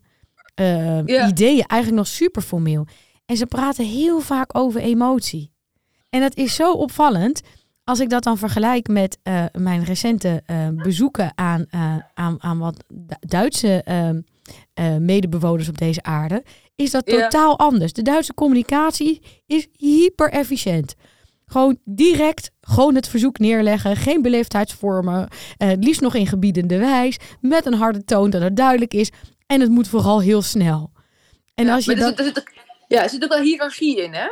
uh, 0.60 0.98
ideeën 0.98 1.64
eigenlijk 1.66 2.02
nog 2.02 2.06
super 2.06 2.42
formeel. 2.42 2.86
En 3.26 3.36
ze 3.36 3.46
praten 3.46 3.84
heel 3.84 4.20
vaak 4.20 4.56
over 4.58 4.80
emotie. 4.80 5.52
En 6.10 6.20
dat 6.20 6.36
is 6.36 6.54
zo 6.54 6.72
opvallend 6.72 7.40
als 7.84 8.00
ik 8.00 8.10
dat 8.10 8.22
dan 8.22 8.38
vergelijk 8.38 8.88
met 8.88 9.18
uh, 9.22 9.44
mijn 9.52 9.84
recente 9.84 10.42
uh, 10.46 10.68
bezoeken 10.68 11.32
aan, 11.34 11.66
aan, 12.14 12.42
aan 12.42 12.58
wat 12.58 12.84
Duitse 13.20 13.84
medebewoners 15.00 15.68
op 15.68 15.78
deze 15.78 16.02
aarde, 16.02 16.44
is 16.74 16.90
dat 16.90 17.06
totaal 17.06 17.58
anders. 17.58 17.92
De 17.92 18.02
Duitse 18.02 18.34
communicatie 18.34 19.22
is 19.46 19.68
hyper 19.76 20.30
efficiënt. 20.30 20.94
Gewoon 21.52 21.78
direct 21.84 22.50
gewoon 22.60 22.94
het 22.94 23.08
verzoek 23.08 23.38
neerleggen. 23.38 23.96
Geen 23.96 24.22
beleefdheidsvormen. 24.22 25.28
Uh, 25.58 25.72
liefst 25.78 26.00
nog 26.00 26.14
in 26.14 26.26
gebiedende 26.26 26.78
wijs. 26.78 27.18
Met 27.40 27.66
een 27.66 27.74
harde 27.74 28.04
toon 28.04 28.30
dat 28.30 28.42
het 28.42 28.56
duidelijk 28.56 28.94
is. 28.94 29.10
En 29.46 29.60
het 29.60 29.70
moet 29.70 29.88
vooral 29.88 30.20
heel 30.20 30.42
snel. 30.42 30.92
En 31.54 31.66
ja, 31.66 31.74
als 31.74 31.84
je 31.84 31.94
er, 31.94 32.06
ook, 32.06 32.42
ja, 32.88 33.02
er 33.02 33.08
zit 33.10 33.24
ook 33.24 33.30
wel 33.30 33.40
hiërarchie 33.40 34.02
in, 34.02 34.12
hè? 34.12 34.28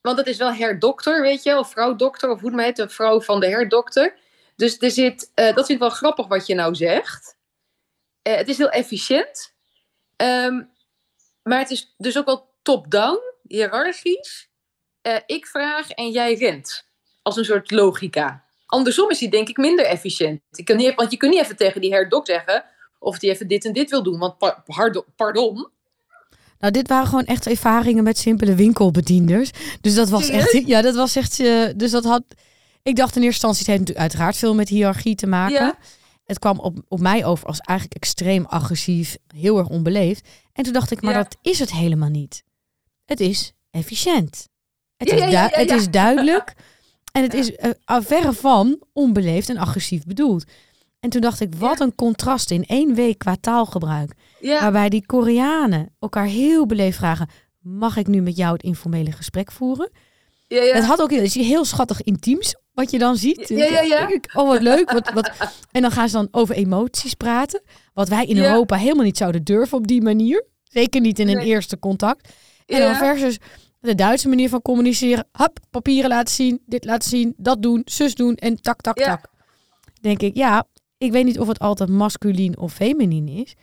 Want 0.00 0.18
het 0.18 0.26
is 0.26 0.36
wel 0.36 0.52
herdokter, 0.52 1.22
weet 1.22 1.42
je, 1.42 1.58
of 1.58 1.70
vrouwdokter, 1.70 2.30
of 2.30 2.40
hoe 2.40 2.50
het 2.50 2.60
heet, 2.60 2.76
de 2.76 2.88
vrouw 2.88 3.20
van 3.20 3.40
de 3.40 3.46
herdokter. 3.46 4.16
Dus 4.56 4.78
er 4.78 4.90
zit, 4.90 5.30
uh, 5.34 5.44
dat 5.44 5.54
vind 5.54 5.68
ik 5.68 5.78
wel 5.78 5.90
grappig 5.90 6.26
wat 6.26 6.46
je 6.46 6.54
nou 6.54 6.74
zegt. 6.74 7.36
Uh, 8.28 8.34
het 8.34 8.48
is 8.48 8.58
heel 8.58 8.70
efficiënt. 8.70 9.54
Um, 10.16 10.70
maar 11.42 11.58
het 11.58 11.70
is 11.70 11.94
dus 11.98 12.18
ook 12.18 12.26
wel 12.26 12.54
top-down, 12.62 13.20
hiërarchisch. 13.42 14.47
Uh, 15.08 15.16
ik 15.26 15.46
vraag 15.46 15.90
en 15.90 16.10
jij 16.10 16.34
rent. 16.34 16.84
Als 17.22 17.36
een 17.36 17.44
soort 17.44 17.70
logica. 17.70 18.44
Andersom 18.66 19.10
is 19.10 19.18
die 19.18 19.30
denk 19.30 19.48
ik 19.48 19.56
minder 19.56 19.84
efficiënt. 19.84 20.40
Ik 20.50 20.64
kan 20.64 20.76
niet, 20.76 20.94
want 20.94 21.10
je 21.10 21.16
kunt 21.16 21.32
niet 21.32 21.42
even 21.42 21.56
tegen 21.56 21.80
die 21.80 21.92
herdok 21.92 22.26
zeggen 22.26 22.64
of 22.98 23.18
die 23.18 23.30
even 23.30 23.48
dit 23.48 23.64
en 23.64 23.72
dit 23.72 23.90
wil 23.90 24.02
doen. 24.02 24.18
Want 24.18 24.34
pardon. 25.16 25.68
Nou, 26.58 26.72
dit 26.72 26.88
waren 26.88 27.06
gewoon 27.06 27.24
echt 27.24 27.46
ervaringen 27.46 28.04
met 28.04 28.18
simpele 28.18 28.54
winkelbedienders. 28.54 29.50
Dus 29.80 29.94
dat 29.94 30.08
was 30.08 30.28
echt. 30.28 30.62
Ja, 30.66 30.82
dat 30.82 30.94
was 30.94 31.16
echt. 31.16 31.38
Uh, 31.38 31.68
dus 31.76 31.90
dat 31.90 32.04
had. 32.04 32.22
Ik 32.82 32.96
dacht 32.96 33.16
in 33.16 33.22
eerste 33.22 33.46
instantie, 33.46 33.58
het 33.58 33.66
heeft 33.66 33.78
natuurlijk 33.80 34.06
uiteraard 34.06 34.36
veel 34.36 34.54
met 34.54 34.68
hiërarchie 34.68 35.14
te 35.14 35.26
maken. 35.26 35.66
Ja. 35.66 35.78
Het 36.24 36.38
kwam 36.38 36.58
op, 36.58 36.78
op 36.88 37.00
mij 37.00 37.24
over 37.24 37.46
als 37.46 37.58
eigenlijk 37.58 38.02
extreem 38.02 38.44
agressief, 38.46 39.16
heel 39.34 39.58
erg 39.58 39.68
onbeleefd. 39.68 40.28
En 40.52 40.64
toen 40.64 40.72
dacht 40.72 40.90
ik, 40.90 41.02
maar 41.02 41.12
ja. 41.12 41.22
dat 41.22 41.36
is 41.42 41.58
het 41.58 41.72
helemaal 41.72 42.08
niet. 42.08 42.42
Het 43.04 43.20
is 43.20 43.52
efficiënt. 43.70 44.48
Het, 44.98 45.12
is, 45.12 45.30
ja, 45.30 45.48
het 45.52 45.70
is 45.70 45.90
duidelijk 45.90 46.54
en 47.12 47.22
het 47.22 47.34
is 47.34 47.50
uh, 47.50 47.70
verre 48.00 48.32
van 48.32 48.82
onbeleefd 48.92 49.48
en 49.48 49.56
agressief 49.56 50.04
bedoeld. 50.04 50.44
En 51.00 51.10
toen 51.10 51.20
dacht 51.20 51.40
ik, 51.40 51.54
wat 51.54 51.80
een 51.80 51.94
contrast 51.94 52.50
in 52.50 52.64
één 52.64 52.94
week 52.94 53.18
qua 53.18 53.36
taalgebruik. 53.40 54.12
Waarbij 54.40 54.88
die 54.88 55.06
Koreanen 55.06 55.94
elkaar 55.98 56.26
heel 56.26 56.66
beleefd 56.66 56.96
vragen: 56.96 57.28
mag 57.58 57.96
ik 57.96 58.06
nu 58.06 58.20
met 58.20 58.36
jou 58.36 58.52
het 58.52 58.62
informele 58.62 59.12
gesprek 59.12 59.52
voeren? 59.52 59.90
Ja, 60.46 60.62
ja. 60.62 60.74
Het 60.74 60.84
had 60.84 61.00
ook 61.00 61.10
heel, 61.10 61.44
heel 61.44 61.64
schattig 61.64 62.02
intiems, 62.02 62.54
wat 62.72 62.90
je 62.90 62.98
dan 62.98 63.16
ziet. 63.16 63.48
Ja, 63.48 63.64
ja, 63.64 63.80
ja. 63.80 64.08
oh, 64.34 64.48
wat 64.48 64.62
leuk. 64.62 64.90
Wat, 64.92 65.12
wat. 65.12 65.30
En 65.72 65.82
dan 65.82 65.90
gaan 65.90 66.08
ze 66.08 66.16
dan 66.16 66.28
over 66.30 66.54
emoties 66.54 67.14
praten. 67.14 67.62
Wat 67.94 68.08
wij 68.08 68.24
in 68.24 68.38
Europa 68.38 68.76
helemaal 68.76 69.04
niet 69.04 69.16
zouden 69.16 69.44
durven 69.44 69.78
op 69.78 69.86
die 69.86 70.02
manier. 70.02 70.46
Zeker 70.64 71.00
niet 71.00 71.18
in 71.18 71.28
een 71.28 71.38
eerste 71.38 71.78
contact. 71.78 72.28
En 72.66 72.80
dan 72.80 72.94
versus 72.94 73.38
De 73.80 73.94
Duitse 73.94 74.28
manier 74.28 74.48
van 74.48 74.62
communiceren. 74.62 75.28
Hap, 75.32 75.58
papieren 75.70 76.10
laten 76.10 76.34
zien, 76.34 76.62
dit 76.66 76.84
laten 76.84 77.08
zien, 77.08 77.34
dat 77.36 77.62
doen, 77.62 77.82
zus 77.84 78.14
doen 78.14 78.34
en 78.34 78.60
tak, 78.60 78.80
tak, 78.80 78.98
Ja. 78.98 79.06
tak. 79.06 79.30
Denk 80.00 80.20
ik, 80.22 80.36
ja, 80.36 80.66
ik 80.98 81.12
weet 81.12 81.24
niet 81.24 81.38
of 81.38 81.48
het 81.48 81.58
altijd 81.58 81.88
masculien 81.88 82.58
of 82.58 82.72
feminien 82.72 83.28
is. 83.28 83.54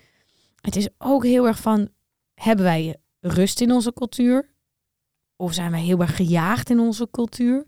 Het 0.62 0.76
is 0.76 0.88
ook 0.98 1.24
heel 1.24 1.48
erg 1.48 1.60
van, 1.60 1.90
hebben 2.34 2.66
wij 2.66 2.96
rust 3.20 3.62
in 3.62 3.72
onze 3.72 3.94
cultuur? 3.94 4.54
Of 5.36 5.54
zijn 5.54 5.72
wij 5.72 5.82
heel 5.82 6.00
erg 6.00 6.16
gejaagd 6.16 6.70
in 6.70 6.80
onze 6.80 7.08
cultuur? 7.12 7.66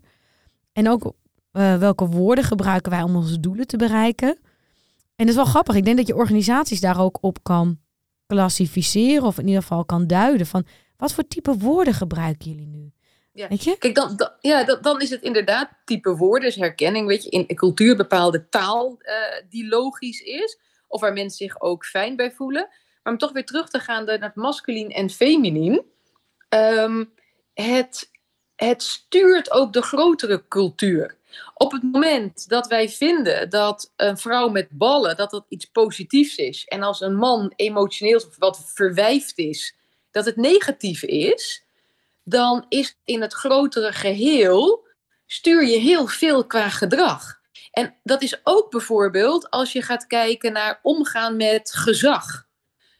En 0.72 0.88
ook 0.88 1.12
eh, 1.50 1.76
welke 1.76 2.06
woorden 2.06 2.44
gebruiken 2.44 2.90
wij 2.90 3.02
om 3.02 3.16
onze 3.16 3.40
doelen 3.40 3.66
te 3.66 3.76
bereiken? 3.76 4.28
En 5.16 5.26
dat 5.26 5.28
is 5.28 5.34
wel 5.34 5.44
grappig. 5.44 5.74
Ik 5.74 5.84
denk 5.84 5.96
dat 5.96 6.06
je 6.06 6.16
organisaties 6.16 6.80
daar 6.80 7.00
ook 7.00 7.18
op 7.20 7.42
kan 7.42 7.78
klassificeren. 8.26 9.22
Of 9.22 9.38
in 9.38 9.46
ieder 9.46 9.62
geval 9.62 9.84
kan 9.84 10.06
duiden 10.06 10.46
van 10.46 10.66
wat 10.98 11.12
voor 11.12 11.28
type 11.28 11.56
woorden 11.56 11.94
gebruiken 11.94 12.50
jullie 12.50 12.66
nu? 12.66 12.92
Ja. 13.32 13.48
Weet 13.48 13.64
je? 13.64 13.78
Kijk, 13.78 13.94
dan, 13.94 14.16
dan, 14.16 14.30
ja, 14.40 14.64
dan, 14.64 14.78
dan 14.80 15.00
is 15.00 15.10
het 15.10 15.22
inderdaad 15.22 15.70
type 15.84 16.16
woorden, 16.16 16.48
dus 16.48 16.54
herkenning, 16.56 17.06
weet 17.06 17.22
je, 17.22 17.30
in 17.30 17.44
een 17.46 17.56
cultuur 17.56 17.96
bepaalde 17.96 18.48
taal 18.48 18.96
eh, 18.98 19.14
die 19.48 19.68
logisch 19.68 20.20
is, 20.20 20.58
of 20.86 21.00
waar 21.00 21.12
mensen 21.12 21.46
zich 21.46 21.60
ook 21.60 21.84
fijn 21.84 22.16
bij 22.16 22.32
voelen. 22.32 22.68
Maar 23.02 23.12
om 23.12 23.18
toch 23.18 23.32
weer 23.32 23.44
terug 23.44 23.68
te 23.68 23.78
gaan 23.78 24.04
naar 24.04 24.20
het 24.20 24.34
masculien 24.34 24.90
en 24.90 25.10
feminien, 25.10 25.82
ehm, 26.48 27.04
het, 27.54 28.10
het 28.56 28.82
stuurt 28.82 29.50
ook 29.50 29.72
de 29.72 29.82
grotere 29.82 30.48
cultuur. 30.48 31.16
Op 31.54 31.72
het 31.72 31.82
moment 31.82 32.48
dat 32.48 32.66
wij 32.66 32.88
vinden 32.88 33.50
dat 33.50 33.92
een 33.96 34.18
vrouw 34.18 34.48
met 34.48 34.68
ballen, 34.70 35.16
dat 35.16 35.30
dat 35.30 35.44
iets 35.48 35.64
positiefs 35.64 36.36
is, 36.36 36.64
en 36.64 36.82
als 36.82 37.00
een 37.00 37.16
man 37.16 37.52
emotioneel 37.56 38.16
of 38.16 38.36
wat 38.38 38.72
verwijfd 38.74 39.38
is, 39.38 39.76
dat 40.10 40.24
het 40.24 40.36
negatief 40.36 41.02
is, 41.02 41.64
dan 42.24 42.64
is 42.68 42.98
in 43.04 43.20
het 43.20 43.32
grotere 43.32 43.92
geheel 43.92 44.86
stuur 45.26 45.66
je 45.66 45.78
heel 45.78 46.06
veel 46.06 46.46
qua 46.46 46.68
gedrag. 46.68 47.40
En 47.70 47.94
dat 48.02 48.22
is 48.22 48.40
ook 48.44 48.70
bijvoorbeeld 48.70 49.50
als 49.50 49.72
je 49.72 49.82
gaat 49.82 50.06
kijken 50.06 50.52
naar 50.52 50.78
omgaan 50.82 51.36
met 51.36 51.72
gezag. 51.72 52.46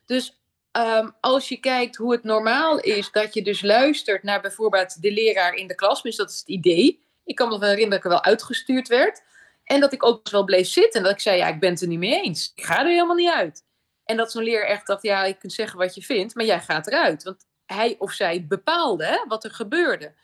Dus 0.07 0.41
ehm, 0.73 1.09
als 1.21 1.49
je 1.49 1.57
kijkt 1.57 1.97
hoe 1.97 2.13
het 2.13 2.25
normaal 2.25 2.79
is 2.79 3.11
dat 3.13 3.35
je 3.35 3.43
dus 3.43 3.63
luistert 3.63 4.23
naar 4.23 4.41
bijvoorbeeld 4.41 5.03
de 5.03 5.13
leraar 5.13 5.55
in 5.55 5.67
de 5.67 5.75
klas, 5.75 6.03
dus 6.03 6.17
dat 6.17 6.31
is 6.31 6.39
het 6.39 6.49
idee. 6.49 7.03
Ik 7.25 7.35
kan 7.35 7.49
me 7.49 7.53
nog 7.53 7.63
herinneren 7.63 7.91
dat 7.91 7.99
ik 7.99 8.05
er 8.05 8.11
wel 8.11 8.25
uitgestuurd 8.25 8.89
werd. 8.89 9.23
En 9.65 9.81
dat 9.81 9.93
ik 9.93 10.05
ook 10.05 10.31
wel 10.31 10.45
bleef 10.45 10.69
zitten 10.69 11.01
en 11.01 11.03
dat 11.03 11.13
ik 11.13 11.21
zei, 11.21 11.37
ja, 11.37 11.49
ik 11.49 11.61
ben 11.61 11.71
het 11.71 11.81
er 11.81 11.89
niet 11.89 11.99
mee 11.99 12.23
eens. 12.23 12.53
Ik 12.55 12.65
ga 12.65 12.79
er 12.79 12.87
helemaal 12.87 13.17
niet 13.17 13.31
uit. 13.31 13.65
En 14.09 14.17
dat 14.17 14.31
zo'n 14.31 14.43
leraar 14.43 14.67
echt 14.67 14.87
dacht, 14.87 15.03
ja, 15.03 15.25
je 15.25 15.35
kunt 15.35 15.53
zeggen 15.53 15.79
wat 15.79 15.95
je 15.95 16.03
vindt, 16.03 16.35
maar 16.35 16.45
jij 16.45 16.61
gaat 16.61 16.87
eruit. 16.87 17.23
Want 17.23 17.47
hij 17.67 17.97
of 17.99 18.13
zij 18.13 18.47
bepaalde 18.47 19.25
wat 19.29 19.45
er 19.45 19.51
gebeurde. 19.51 20.15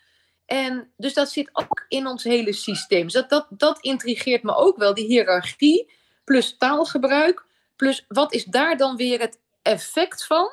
En 0.46 0.92
dus 0.96 1.14
dat 1.14 1.30
zit 1.30 1.50
ook 1.52 1.84
in 1.88 2.06
ons 2.06 2.24
hele 2.24 2.52
systeem. 2.52 3.02
Dus 3.02 3.12
dat, 3.12 3.30
dat, 3.30 3.46
dat 3.50 3.80
intrigeert 3.80 4.42
me 4.42 4.54
ook 4.54 4.76
wel, 4.76 4.94
die 4.94 5.06
hiërarchie, 5.06 5.92
plus 6.24 6.56
taalgebruik, 6.56 7.44
plus 7.76 8.04
wat 8.08 8.32
is 8.32 8.44
daar 8.44 8.76
dan 8.76 8.96
weer 8.96 9.20
het 9.20 9.38
effect 9.62 10.26
van? 10.26 10.50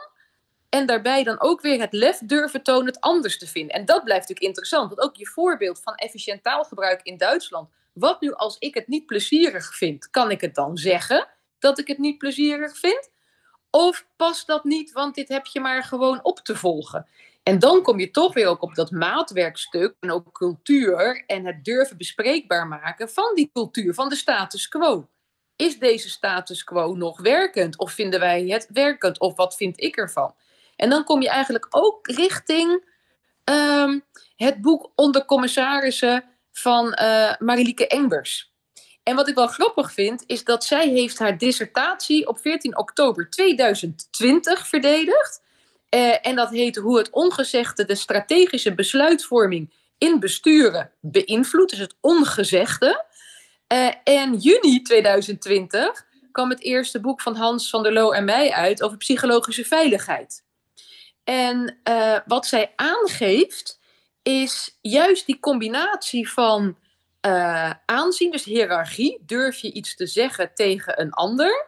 En 0.69 0.85
daarbij 0.85 1.23
dan 1.23 1.41
ook 1.41 1.61
weer 1.61 1.79
het 1.79 1.93
lef 1.93 2.17
durven 2.17 2.63
tonen 2.63 2.85
het 2.85 3.01
anders 3.01 3.37
te 3.37 3.47
vinden. 3.47 3.75
En 3.75 3.85
dat 3.85 4.03
blijft 4.03 4.21
natuurlijk 4.21 4.47
interessant, 4.47 4.89
want 4.89 5.01
ook 5.01 5.15
je 5.15 5.27
voorbeeld 5.27 5.81
van 5.83 5.95
efficiënt 5.95 6.43
taalgebruik 6.43 7.01
in 7.03 7.17
Duitsland. 7.17 7.69
Wat 7.93 8.21
nu 8.21 8.33
als 8.33 8.57
ik 8.57 8.73
het 8.73 8.87
niet 8.87 9.05
plezierig 9.05 9.75
vind? 9.75 10.09
Kan 10.09 10.31
ik 10.31 10.41
het 10.41 10.55
dan 10.55 10.77
zeggen 10.77 11.27
dat 11.59 11.79
ik 11.79 11.87
het 11.87 11.97
niet 11.97 12.17
plezierig 12.17 12.77
vind? 12.77 13.10
Of 13.71 14.05
past 14.15 14.47
dat 14.47 14.63
niet, 14.63 14.91
want 14.91 15.15
dit 15.15 15.29
heb 15.29 15.45
je 15.45 15.59
maar 15.59 15.83
gewoon 15.83 16.19
op 16.23 16.39
te 16.39 16.55
volgen? 16.55 17.07
En 17.43 17.59
dan 17.59 17.81
kom 17.81 17.99
je 17.99 18.11
toch 18.11 18.33
weer 18.33 18.47
ook 18.47 18.61
op 18.61 18.75
dat 18.75 18.91
maatwerkstuk 18.91 19.95
en 19.99 20.11
ook 20.11 20.31
cultuur 20.31 21.23
en 21.27 21.45
het 21.45 21.63
durven 21.63 21.97
bespreekbaar 21.97 22.67
maken 22.67 23.09
van 23.09 23.31
die 23.35 23.49
cultuur, 23.53 23.93
van 23.93 24.09
de 24.09 24.15
status 24.15 24.67
quo. 24.67 25.07
Is 25.55 25.79
deze 25.79 26.09
status 26.09 26.63
quo 26.63 26.95
nog 26.95 27.21
werkend? 27.21 27.77
Of 27.77 27.91
vinden 27.91 28.19
wij 28.19 28.43
het 28.47 28.67
werkend? 28.73 29.19
Of 29.19 29.35
wat 29.35 29.55
vind 29.55 29.81
ik 29.81 29.97
ervan? 29.97 30.35
En 30.75 30.89
dan 30.89 31.03
kom 31.03 31.21
je 31.21 31.29
eigenlijk 31.29 31.67
ook 31.69 32.07
richting 32.07 32.83
ehm, 33.43 33.99
het 34.35 34.61
boek 34.61 34.91
Onder 34.95 35.25
commissarissen 35.25 36.23
van 36.51 36.93
eh 36.93 37.33
Marilieke 37.39 37.87
Engbers. 37.87 38.50
En 39.03 39.15
wat 39.15 39.27
ik 39.27 39.35
wel 39.35 39.47
grappig 39.47 39.91
vind, 39.93 40.23
is 40.27 40.43
dat 40.43 40.63
zij 40.63 40.87
heeft 40.87 41.19
haar 41.19 41.37
dissertatie 41.37 42.27
op 42.27 42.39
14 42.39 42.77
oktober 42.77 43.29
2020 43.29 44.67
verdedigd. 44.67 45.41
Eh, 45.89 46.27
en 46.27 46.35
dat 46.35 46.49
heet 46.49 46.75
hoe 46.75 46.97
het 46.97 47.09
ongezegde 47.09 47.85
de 47.85 47.95
strategische 47.95 48.73
besluitvorming 48.73 49.73
in 49.97 50.19
besturen 50.19 50.91
beïnvloedt. 50.99 51.69
Dus 51.69 51.79
het 51.79 51.95
ongezegde. 52.01 53.05
Eh, 53.67 53.89
en 54.03 54.37
juni 54.37 54.81
2020 54.81 56.05
kwam 56.31 56.49
het 56.49 56.61
eerste 56.61 56.99
boek 56.99 57.21
van 57.21 57.35
Hans 57.35 57.69
van 57.69 57.83
der 57.83 57.93
Loo 57.93 58.11
en 58.11 58.25
mij 58.25 58.51
uit 58.51 58.83
over 58.83 58.97
psychologische 58.97 59.65
veiligheid. 59.65 60.43
En 61.23 61.79
eh, 61.83 62.17
wat 62.25 62.45
zij 62.45 62.73
aangeeft, 62.75 63.79
is 64.21 64.77
juist 64.81 65.25
die 65.25 65.39
combinatie 65.39 66.29
van 66.29 66.77
eh, 67.21 67.71
aanzien, 67.85 68.31
dus 68.31 68.43
hiërarchie. 68.43 69.23
Durf 69.25 69.57
je 69.57 69.71
iets 69.71 69.95
te 69.95 70.07
zeggen 70.07 70.51
tegen 70.53 71.01
een 71.01 71.11
ander? 71.11 71.67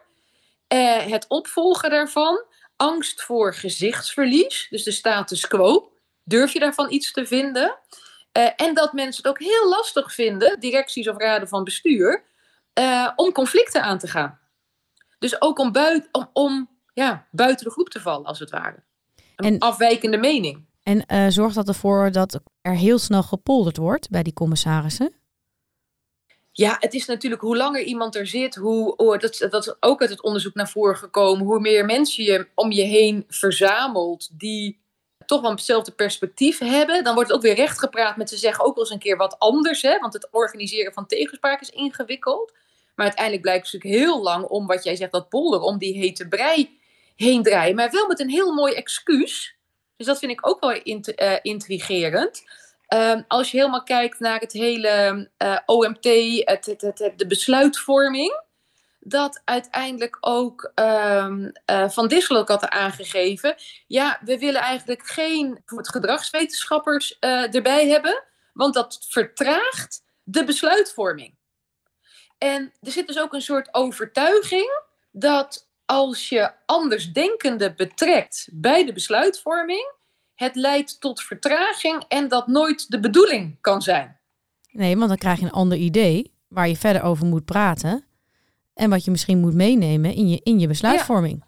Eh, 0.66 1.06
het 1.06 1.24
opvolgen 1.28 1.90
daarvan. 1.90 2.44
Angst 2.76 3.22
voor 3.22 3.54
gezichtsverlies, 3.54 4.66
dus 4.70 4.82
de 4.82 4.90
status 4.90 5.46
quo. 5.46 5.92
Durf 6.24 6.52
je 6.52 6.58
daarvan 6.58 6.92
iets 6.92 7.12
te 7.12 7.26
vinden? 7.26 7.78
Eh, 8.32 8.48
en 8.56 8.74
dat 8.74 8.92
mensen 8.92 9.22
het 9.22 9.32
ook 9.32 9.38
heel 9.38 9.68
lastig 9.68 10.14
vinden, 10.14 10.60
directies 10.60 11.08
of 11.08 11.16
raden 11.16 11.48
van 11.48 11.64
bestuur, 11.64 12.24
om 13.16 13.32
conflicten 13.32 13.82
aan 13.82 13.98
te 13.98 14.06
gaan. 14.06 14.38
Dus 15.18 15.40
ook 15.40 15.58
om, 15.58 15.72
buit, 15.72 16.08
om, 16.12 16.30
om 16.32 16.70
ja, 16.94 17.26
buiten 17.30 17.64
de 17.64 17.72
groep 17.72 17.88
te 17.88 18.00
vallen, 18.00 18.26
als 18.26 18.38
het 18.38 18.50
ware. 18.50 18.82
Een 19.36 19.44
En- 19.44 19.58
afwijkende 19.58 20.16
mening. 20.16 20.66
En 20.82 21.32
zorgt 21.32 21.54
dat 21.54 21.68
ervoor 21.68 22.12
dat 22.12 22.40
er 22.60 22.76
heel 22.76 22.98
snel 22.98 23.22
gepolderd 23.22 23.76
wordt 23.76 24.10
bij 24.10 24.22
die 24.22 24.32
commissarissen? 24.32 25.23
Ja, 26.56 26.76
het 26.80 26.94
is 26.94 27.06
natuurlijk 27.06 27.42
hoe 27.42 27.56
langer 27.56 27.82
iemand 27.82 28.14
er 28.14 28.26
zit, 28.26 28.54
hoe, 28.54 29.18
dat, 29.18 29.46
dat 29.50 29.66
is 29.66 29.74
ook 29.80 30.00
uit 30.00 30.10
het 30.10 30.22
onderzoek 30.22 30.54
naar 30.54 30.68
voren 30.68 30.96
gekomen, 30.96 31.46
hoe 31.46 31.60
meer 31.60 31.84
mensen 31.84 32.24
je 32.24 32.48
om 32.54 32.72
je 32.72 32.82
heen 32.82 33.24
verzamelt 33.28 34.28
die 34.38 34.82
toch 35.26 35.40
wel 35.40 35.50
hetzelfde 35.50 35.92
perspectief 35.92 36.58
hebben. 36.58 37.04
Dan 37.04 37.14
wordt 37.14 37.28
het 37.28 37.38
ook 37.38 37.44
weer 37.44 37.54
rechtgepraat 37.54 38.16
met 38.16 38.28
ze 38.28 38.36
zeggen 38.36 38.64
ook 38.64 38.74
wel 38.74 38.84
eens 38.84 38.92
een 38.92 38.98
keer 38.98 39.16
wat 39.16 39.38
anders, 39.38 39.82
hè? 39.82 39.98
want 39.98 40.12
het 40.12 40.28
organiseren 40.30 40.92
van 40.92 41.06
tegenspraak 41.06 41.60
is 41.60 41.70
ingewikkeld. 41.70 42.52
Maar 42.94 43.06
uiteindelijk 43.06 43.42
blijkt 43.42 43.64
het 43.64 43.72
natuurlijk 43.72 44.04
heel 44.04 44.22
lang 44.22 44.44
om 44.44 44.66
wat 44.66 44.84
jij 44.84 44.96
zegt, 44.96 45.12
dat 45.12 45.28
polder, 45.28 45.60
om 45.60 45.78
die 45.78 45.98
hete 45.98 46.28
brei 46.28 46.78
heen 47.16 47.42
draaien. 47.42 47.74
Maar 47.74 47.90
wel 47.90 48.06
met 48.06 48.20
een 48.20 48.30
heel 48.30 48.52
mooi 48.52 48.74
excuus. 48.74 49.56
Dus 49.96 50.06
dat 50.06 50.18
vind 50.18 50.32
ik 50.32 50.48
ook 50.48 50.60
wel 50.60 50.72
eh, 50.72 51.38
intrigerend. 51.42 52.42
Ehm, 52.86 53.22
als 53.28 53.50
je 53.50 53.56
helemaal 53.56 53.82
kijkt 53.82 54.20
naar 54.20 54.40
het 54.40 54.52
hele 54.52 55.28
eh, 55.36 55.58
OMT, 55.66 56.04
het, 56.44 56.66
het, 56.66 57.12
de 57.16 57.26
besluitvorming, 57.26 58.42
dat 59.00 59.42
uiteindelijk 59.44 60.16
ook 60.20 60.72
ehm, 60.74 61.50
eh, 61.64 61.88
Van 61.88 62.08
Dissel 62.08 62.46
had 62.46 62.68
aangegeven. 62.68 63.54
Ja, 63.86 64.20
we 64.24 64.38
willen 64.38 64.60
eigenlijk 64.60 65.06
geen 65.06 65.62
gedragswetenschappers 65.66 67.18
eh, 67.18 67.54
erbij 67.54 67.88
hebben, 67.88 68.22
want 68.52 68.74
dat 68.74 69.06
vertraagt 69.08 70.02
de 70.22 70.44
besluitvorming. 70.44 71.34
En 72.38 72.72
er 72.82 72.92
zit 72.92 73.06
dus 73.06 73.18
ook 73.18 73.32
een 73.32 73.42
soort 73.42 73.74
overtuiging 73.74 74.82
dat 75.12 75.68
als 75.86 76.28
je 76.28 76.52
andersdenkenden 76.66 77.76
betrekt 77.76 78.48
bij 78.52 78.84
de 78.84 78.92
besluitvorming, 78.92 79.92
het 80.34 80.56
leidt 80.56 81.00
tot 81.00 81.22
vertraging 81.22 82.04
en 82.08 82.28
dat 82.28 82.46
nooit 82.46 82.90
de 82.90 83.00
bedoeling 83.00 83.58
kan 83.60 83.82
zijn. 83.82 84.18
Nee, 84.70 84.96
want 84.96 85.08
dan 85.08 85.18
krijg 85.18 85.38
je 85.38 85.44
een 85.44 85.50
ander 85.50 85.78
idee 85.78 86.32
waar 86.48 86.68
je 86.68 86.76
verder 86.76 87.02
over 87.02 87.26
moet 87.26 87.44
praten. 87.44 88.04
En 88.74 88.90
wat 88.90 89.04
je 89.04 89.10
misschien 89.10 89.38
moet 89.38 89.54
meenemen 89.54 90.14
in 90.14 90.28
je, 90.28 90.40
in 90.42 90.58
je 90.58 90.66
besluitvorming. 90.66 91.44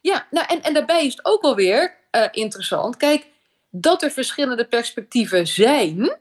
Ja, 0.00 0.26
nou 0.30 0.46
en, 0.48 0.62
en 0.62 0.74
daarbij 0.74 1.06
is 1.06 1.12
het 1.12 1.24
ook 1.24 1.42
wel 1.42 1.54
weer 1.54 1.96
eh, 2.10 2.24
interessant. 2.30 2.96
Kijk, 2.96 3.26
dat 3.70 4.02
er 4.02 4.10
verschillende 4.10 4.66
perspectieven 4.66 5.46
zijn, 5.46 6.18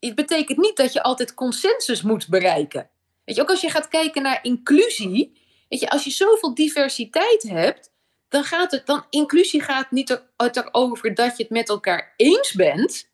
het 0.00 0.14
betekent 0.14 0.58
niet 0.58 0.76
dat 0.76 0.92
je 0.92 1.02
altijd 1.02 1.34
consensus 1.34 2.02
moet 2.02 2.28
bereiken. 2.28 2.88
Weet 3.24 3.36
je, 3.36 3.42
ook 3.42 3.50
als 3.50 3.60
je 3.60 3.70
gaat 3.70 3.88
kijken 3.88 4.22
naar 4.22 4.38
inclusie, 4.42 5.40
weet 5.68 5.80
je, 5.80 5.90
als 5.90 6.04
je 6.04 6.10
zoveel 6.10 6.54
diversiteit 6.54 7.42
hebt, 7.42 7.90
dan 8.28 8.44
gaat 8.44 8.70
het, 8.70 8.86
dan 8.86 9.06
inclusie 9.10 9.62
gaat 9.62 9.90
niet 9.90 10.10
er, 10.10 10.22
erover 10.36 11.14
dat 11.14 11.36
je 11.36 11.42
het 11.42 11.52
met 11.52 11.68
elkaar 11.68 12.14
eens 12.16 12.52
bent, 12.52 13.10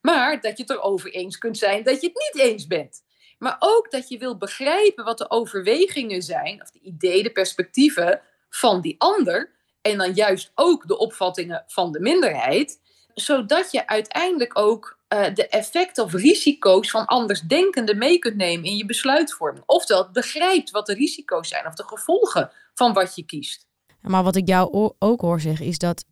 maar 0.00 0.40
dat 0.40 0.56
je 0.56 0.62
het 0.62 0.72
erover 0.72 1.10
eens 1.10 1.38
kunt 1.38 1.58
zijn 1.58 1.82
dat 1.82 2.00
je 2.00 2.06
het 2.06 2.32
niet 2.32 2.44
eens 2.44 2.66
bent. 2.66 3.02
Maar 3.38 3.56
ook 3.58 3.90
dat 3.90 4.08
je 4.08 4.18
wil 4.18 4.36
begrijpen 4.36 5.04
wat 5.04 5.18
de 5.18 5.30
overwegingen 5.30 6.22
zijn, 6.22 6.62
of 6.62 6.70
de 6.70 6.80
ideeën, 6.80 7.22
de 7.22 7.32
perspectieven 7.32 8.20
van 8.50 8.80
die 8.80 8.94
ander. 8.98 9.56
En 9.82 9.98
dan 9.98 10.12
juist 10.12 10.52
ook 10.54 10.88
de 10.88 10.98
opvattingen 10.98 11.64
van 11.66 11.92
de 11.92 12.00
minderheid. 12.00 12.80
zodat 13.14 13.70
je 13.70 13.86
uiteindelijk 13.86 14.58
ook 14.58 14.98
uh, 15.08 15.34
de 15.34 15.48
effecten 15.48 16.04
of 16.04 16.12
risico's 16.12 16.90
van 16.90 17.06
andersdenkenden 17.06 17.98
mee 17.98 18.18
kunt 18.18 18.36
nemen 18.36 18.64
in 18.64 18.76
je 18.76 18.84
besluitvorming. 18.84 19.64
Oftewel, 19.66 20.10
begrijpt 20.10 20.70
wat 20.70 20.86
de 20.86 20.94
risico's 20.94 21.48
zijn 21.48 21.66
of 21.66 21.74
de 21.74 21.84
gevolgen 21.84 22.50
van 22.74 22.92
wat 22.92 23.14
je 23.14 23.24
kiest. 23.24 23.67
Maar 24.00 24.22
wat 24.22 24.36
ik 24.36 24.48
jou 24.48 24.92
ook 24.98 25.20
hoor 25.20 25.40
zeggen 25.40 25.66
is 25.66 25.78
dat, 25.78 26.04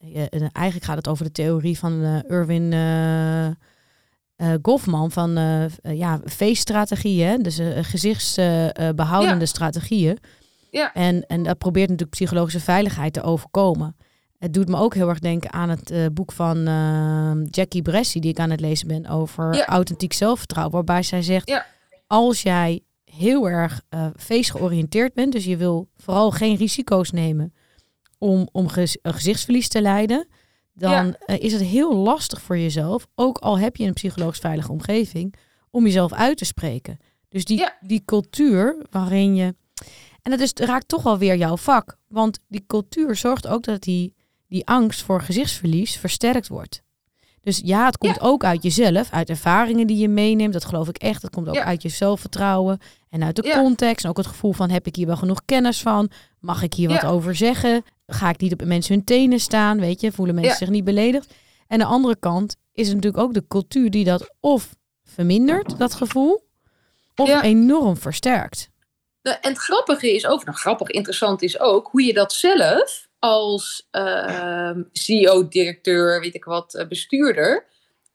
uh, 0.00 0.20
eigenlijk 0.52 0.84
gaat 0.84 0.96
het 0.96 1.08
over 1.08 1.24
de 1.24 1.32
theorie 1.32 1.78
van 1.78 1.92
uh, 2.02 2.18
Irwin 2.28 2.72
Goffman 4.62 5.10
van 5.10 5.30
ja, 5.82 6.20
feeststrategieën, 6.24 7.42
dus 7.42 7.60
gezichtsbehoudende 7.80 9.46
strategieën. 9.46 10.18
Ja. 10.70 10.92
En, 10.94 11.26
en 11.26 11.42
dat 11.42 11.58
probeert 11.58 11.88
natuurlijk 11.88 12.16
psychologische 12.16 12.60
veiligheid 12.60 13.12
te 13.12 13.22
overkomen. 13.22 13.96
Het 14.38 14.54
doet 14.54 14.68
me 14.68 14.76
ook 14.76 14.94
heel 14.94 15.08
erg 15.08 15.18
denken 15.18 15.52
aan 15.52 15.68
het 15.68 15.90
uh, 15.90 16.06
boek 16.12 16.32
van 16.32 16.68
uh, 16.68 17.32
Jackie 17.50 17.82
Bressi, 17.82 18.20
die 18.20 18.30
ik 18.30 18.38
aan 18.38 18.50
het 18.50 18.60
lezen 18.60 18.88
ben 18.88 19.06
over 19.06 19.54
Ja. 19.54 19.66
authentiek 19.66 20.12
zelfvertrouwen. 20.12 20.74
Waarbij 20.74 21.02
zij 21.02 21.22
zegt, 21.22 21.48
Ja. 21.48 21.66
als 22.06 22.42
jij 22.42 22.80
heel 23.16 23.48
erg 23.48 23.82
uh, 23.94 24.06
feestgeoriënteerd 24.16 25.14
bent, 25.14 25.32
dus 25.32 25.44
je 25.44 25.56
wil 25.56 25.88
vooral 25.96 26.30
geen 26.30 26.56
risico's 26.56 27.10
nemen 27.10 27.54
om, 28.18 28.48
om 28.52 28.68
gez- 28.68 28.96
gezichtsverlies 29.02 29.68
te 29.68 29.80
lijden, 29.80 30.28
dan 30.74 31.14
eh, 31.14 31.38
is 31.42 31.52
het 31.52 31.62
heel 31.62 31.96
lastig 31.96 32.42
voor 32.42 32.58
jezelf, 32.58 33.06
ook 33.14 33.38
al 33.38 33.58
heb 33.58 33.76
je 33.76 33.86
een 33.86 33.92
psychologisch 33.92 34.38
veilige 34.38 34.72
omgeving, 34.72 35.34
om 35.70 35.84
jezelf 35.84 36.12
uit 36.12 36.36
te 36.38 36.44
spreken. 36.44 36.98
Dus 37.28 37.44
die, 37.44 37.58
Ja. 37.58 37.76
die 37.80 38.02
cultuur 38.04 38.84
waarin 38.90 39.34
je. 39.34 39.54
En 40.22 40.30
dat 40.30 40.40
is, 40.40 40.52
raakt 40.54 40.88
toch 40.88 41.02
wel 41.02 41.18
weer 41.18 41.36
jouw 41.36 41.56
vak. 41.56 41.98
Want 42.08 42.38
die 42.48 42.64
cultuur 42.66 43.16
zorgt 43.16 43.46
ook 43.46 43.64
dat 43.64 43.82
die, 43.82 44.14
die 44.48 44.66
angst 44.66 45.02
voor 45.02 45.20
gezichtsverlies 45.22 45.96
versterkt 45.96 46.48
wordt. 46.48 46.82
Dus 47.40 47.60
ja, 47.64 47.86
het 47.86 47.98
komt 47.98 48.20
ook 48.20 48.44
uit 48.44 48.62
jezelf, 48.62 49.10
uit 49.10 49.28
ervaringen 49.30 49.86
die 49.86 49.96
je 49.96 50.08
meeneemt. 50.08 50.52
Dat 50.52 50.64
geloof 50.64 50.88
ik 50.88 50.96
echt. 50.98 51.22
Dat 51.22 51.30
komt 51.30 51.48
ook 51.48 51.56
uit 51.58 51.82
je 51.82 51.88
zelfvertrouwen 51.88 52.78
en 53.16 53.24
uit 53.24 53.36
de 53.36 53.46
Ja. 53.46 53.60
context. 53.60 54.04
En 54.04 54.10
ook 54.10 54.16
het 54.16 54.26
gevoel 54.26 54.52
van, 54.52 54.70
heb 54.70 54.86
ik 54.86 54.96
hier 54.96 55.06
wel 55.06 55.16
genoeg 55.16 55.42
kennis 55.44 55.80
van? 55.82 56.10
Mag 56.40 56.62
ik 56.62 56.74
hier 56.74 56.88
wat 56.88 57.04
over 57.04 57.34
zeggen? 57.34 57.84
Ga 58.06 58.28
ik 58.28 58.40
niet 58.40 58.52
op 58.52 58.64
mensen 58.64 58.94
hun 58.94 59.04
tenen 59.04 59.40
staan? 59.40 59.80
Weet 59.80 60.00
je, 60.00 60.12
voelen 60.12 60.34
mensen 60.34 60.52
Ja. 60.52 60.58
zich 60.58 60.68
niet 60.68 60.84
beledigd? 60.84 61.34
En 61.66 61.78
de 61.78 61.84
andere 61.84 62.16
kant 62.18 62.56
is 62.72 62.88
natuurlijk 62.88 63.22
ook 63.22 63.34
de 63.34 63.44
cultuur 63.48 63.90
die 63.90 64.04
dat 64.04 64.34
of 64.40 64.74
vermindert, 65.04 65.78
dat 65.78 65.94
gevoel, 65.94 66.44
of 67.16 67.42
enorm 67.42 67.96
versterkt. 67.96 68.68
En 69.22 69.36
het 69.40 69.58
grappige 69.58 70.14
is 70.14 70.26
ook, 70.26 70.44
nou 70.44 70.56
grappig, 70.56 70.88
interessant 70.88 71.42
is 71.42 71.60
ook, 71.60 71.88
hoe 71.90 72.02
je 72.04 72.12
dat 72.12 72.32
zelf 72.32 73.08
als 73.18 73.86
ehm, 73.90 74.82
CEO, 74.92 75.48
directeur, 75.48 76.20
weet 76.20 76.34
ik 76.34 76.44
wat, 76.44 76.74
eh, 76.74 76.86
bestuurder, 76.86 77.66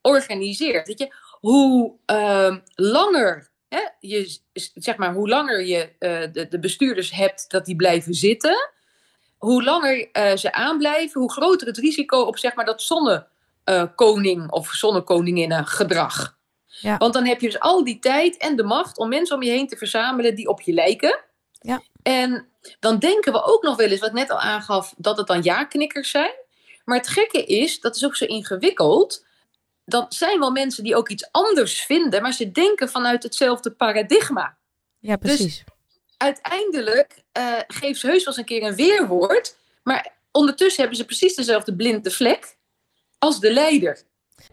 organiseert. 0.02 0.88
Weet 0.88 1.00
je, 1.00 1.14
hoe 1.40 1.94
ehm, 2.06 2.60
langer, 2.76 3.51
hè, 3.76 3.82
je, 4.00 4.38
zeg 4.76 4.98
maar, 4.98 5.14
hoe 5.14 5.30
langer 5.30 5.66
je 5.66 5.90
eh, 6.00 6.22
de, 6.32 6.48
de 6.48 6.60
bestuurders 6.60 7.12
hebt 7.12 7.46
dat 7.52 7.66
die 7.66 7.76
blijven 7.76 8.14
zitten, 8.14 8.72
hoe 9.38 9.64
langer 9.64 10.12
eh, 10.12 10.36
ze 10.36 10.54
aanblijven, 10.54 11.22
hoe 11.22 11.32
groter 11.32 11.68
het 11.68 11.78
risico 11.78 12.22
op 12.22 12.38
zeg 12.38 12.56
maar, 12.56 12.66
dat 12.66 12.82
zonnekoning 12.82 14.52
of 14.52 14.72
zonnekoninginnen 14.72 15.66
gedrag. 15.66 16.38
Ja. 16.68 16.98
Want 16.98 17.14
dan 17.14 17.26
heb 17.26 17.42
je 17.42 17.48
dus 17.48 17.60
al 17.60 17.84
die 17.84 18.00
tijd 18.00 18.38
en 18.38 18.56
de 18.56 18.64
macht 18.64 18.98
om 18.98 19.10
mensen 19.10 19.36
om 19.36 19.44
je 19.44 19.52
heen 19.52 19.68
te 19.68 19.78
verzamelen 19.78 20.36
die 20.36 20.48
op 20.48 20.62
je 20.62 20.74
lijken. 20.74 21.20
Ja. 21.52 21.82
En 22.04 22.48
dan 22.80 23.00
denken 23.00 23.32
we 23.32 23.44
ook 23.44 23.64
nog 23.64 23.76
wel 23.76 23.88
eens, 23.88 24.00
wat 24.00 24.10
ik 24.10 24.16
net 24.16 24.30
al 24.30 24.40
aangaf, 24.40 24.94
dat 24.98 25.18
het 25.18 25.28
dan 25.28 25.44
ja-knikkers 25.44 26.10
zijn. 26.10 26.34
Maar 26.86 26.98
het 26.98 27.08
gekke 27.08 27.46
is, 27.46 27.80
dat 27.80 27.96
is 27.96 28.06
ook 28.06 28.16
zo 28.16 28.26
ingewikkeld. 28.26 29.26
Dan 29.86 30.06
zijn 30.10 30.40
wel 30.40 30.52
mensen 30.52 30.84
die 30.84 30.96
ook 30.96 31.10
iets 31.10 31.32
anders 31.32 31.82
vinden, 31.82 32.22
maar 32.22 32.34
ze 32.34 32.52
denken 32.52 32.90
vanuit 32.90 33.24
hetzelfde 33.24 33.72
paradigma. 33.72 34.58
Ja, 35.00 35.16
Dus- 35.16 35.36
precies. 35.36 35.64
Uiteindelijk 36.18 37.24
eh 37.32 37.54
geeft 37.68 38.00
ze 38.00 38.08
heus 38.08 38.24
wel 38.24 38.28
eens 38.28 38.38
een 38.38 38.46
keer 38.46 38.64
een 38.64 38.76
weerwoord, 38.76 39.58
maar 39.84 40.14
ondertussen 40.32 40.80
hebben 40.82 40.98
ze 41.00 41.06
precies 41.06 41.36
dezelfde 41.36 41.76
blinde 41.76 42.12
vlek 42.12 42.58
als 43.18 43.40
de 43.40 43.54
leider. 43.54 44.04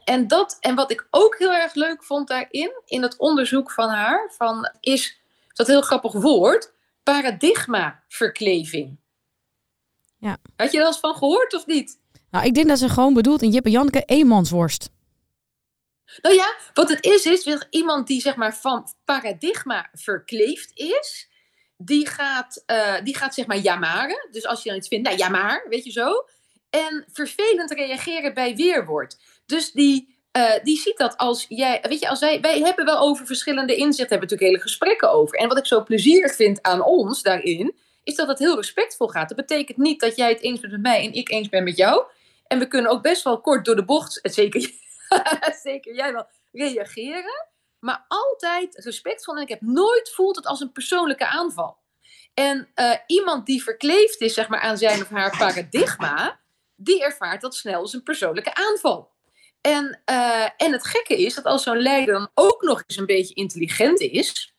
En, 0.04 0.28
dat, 0.28 0.56
en 0.60 0.74
wat 0.74 0.90
ik 0.90 1.06
ook 1.10 1.38
heel 1.38 1.52
erg 1.52 1.74
leuk 1.74 2.04
vond 2.04 2.28
daarin, 2.28 2.72
in 2.84 3.02
het 3.02 3.16
onderzoek 3.18 3.70
van 3.70 3.88
haar, 3.88 4.32
van, 4.36 4.70
is 4.80 5.20
dat 5.52 5.66
heel 5.66 5.80
grappig 5.80 6.12
woord, 6.12 6.72
paradigmaverkleving. 7.02 8.98
Ja. 10.18 10.36
Had 10.56 10.70
je 10.70 10.76
er 10.76 10.82
wel 10.82 10.86
eens 10.86 11.00
van 11.00 11.14
gehoord 11.14 11.54
of 11.54 11.66
niet? 11.66 11.98
Nou, 12.30 12.46
ik 12.46 12.54
denk 12.54 12.68
dat 12.68 12.78
ze 12.78 12.88
gewoon 12.88 13.14
bedoelt 13.14 13.42
in 13.42 13.50
Jip 13.50 13.64
en 13.64 13.70
Janneke 13.70 14.02
eenmansworst. 14.06 14.90
Nou 16.22 16.34
ja, 16.34 16.56
wat 16.74 16.88
het 16.88 17.04
is, 17.04 17.26
is 17.26 17.66
iemand 17.70 18.06
die 18.06 18.20
zeg 18.20 18.36
maar 18.36 18.56
van 18.56 18.88
paradigma 19.04 19.88
verkleefd 19.92 20.70
is. 20.74 21.28
Die 21.76 22.06
gaat, 22.06 22.62
eh, 22.66 23.02
die 23.04 23.16
gaat 23.16 23.34
zeg 23.34 23.46
maar 23.46 23.56
jamaren. 23.56 24.28
Dus 24.30 24.46
als 24.46 24.62
je 24.62 24.68
dan 24.68 24.78
iets 24.78 24.88
vindt, 24.88 25.06
nou 25.06 25.18
ja 25.18 25.28
maar, 25.28 25.66
weet 25.68 25.84
je 25.84 25.90
zo. 25.90 26.24
En 26.70 27.04
vervelend 27.12 27.70
reageren 27.70 28.34
bij 28.34 28.56
weerwoord. 28.56 29.16
Dus 29.46 29.72
die, 29.72 30.18
eh, 30.32 30.52
die 30.62 30.78
ziet 30.78 30.98
dat 30.98 31.16
als 31.16 31.46
jij, 31.48 31.84
weet 31.88 32.00
je, 32.00 32.08
als 32.08 32.20
wij, 32.20 32.40
wij 32.40 32.60
hebben 32.60 32.84
wel 32.84 32.98
over 32.98 33.26
verschillende 33.26 33.76
inzichten, 33.76 34.08
hebben 34.08 34.28
natuurlijk 34.28 34.50
hele 34.50 34.62
gesprekken 34.62 35.12
over. 35.12 35.38
En 35.38 35.48
wat 35.48 35.58
ik 35.58 35.66
zo 35.66 35.82
plezierig 35.82 36.34
vind 36.34 36.62
aan 36.62 36.82
ons 36.82 37.22
daarin, 37.22 37.74
is 38.04 38.14
dat 38.14 38.28
het 38.28 38.38
heel 38.38 38.56
respectvol 38.56 39.08
gaat. 39.08 39.28
Dat 39.28 39.36
betekent 39.36 39.78
niet 39.78 40.00
dat 40.00 40.16
jij 40.16 40.28
het 40.28 40.40
eens 40.40 40.60
bent 40.60 40.72
met 40.72 40.82
mij 40.82 41.04
en 41.04 41.12
ik 41.12 41.30
eens 41.30 41.48
ben 41.48 41.64
met 41.64 41.76
jou. 41.76 42.04
En 42.46 42.58
we 42.58 42.68
kunnen 42.68 42.90
ook 42.90 43.02
best 43.02 43.22
wel 43.22 43.40
kort 43.40 43.64
door 43.64 43.76
de 43.76 43.84
bocht, 43.84 44.20
eh, 44.20 44.32
zeker 44.32 44.70
zeker 45.62 45.94
jij 45.94 46.12
wel, 46.12 46.26
reageren. 46.52 47.46
Maar 47.78 48.04
altijd 48.08 48.84
respectvol. 48.84 49.36
En 49.36 49.42
ik 49.42 49.48
heb 49.48 49.60
nooit 49.60 50.10
voelt 50.10 50.36
het 50.36 50.46
als 50.46 50.60
een 50.60 50.72
persoonlijke 50.72 51.26
aanval. 51.26 51.78
En 52.34 52.68
eh, 52.74 52.94
iemand 53.06 53.46
die 53.46 53.62
verkleefd 53.62 54.20
is 54.20 54.34
zeg 54.34 54.48
maar, 54.48 54.60
aan 54.60 54.78
zijn 54.78 55.02
of 55.02 55.08
haar 55.08 55.36
paradigma, 55.38 56.40
die 56.76 57.04
ervaart 57.04 57.40
dat 57.40 57.54
snel 57.54 57.80
als 57.80 57.92
een 57.92 58.02
persoonlijke 58.02 58.54
aanval. 58.54 59.10
En, 59.60 60.00
eh, 60.04 60.48
en 60.56 60.72
het 60.72 60.86
gekke 60.86 61.22
is 61.22 61.34
dat 61.34 61.44
als 61.44 61.62
zo'n 61.62 61.82
leider 61.82 62.14
dan 62.14 62.30
ook 62.34 62.62
nog 62.62 62.82
eens 62.86 62.96
een 62.96 63.06
beetje 63.06 63.34
intelligent 63.34 64.00
is, 64.00 64.54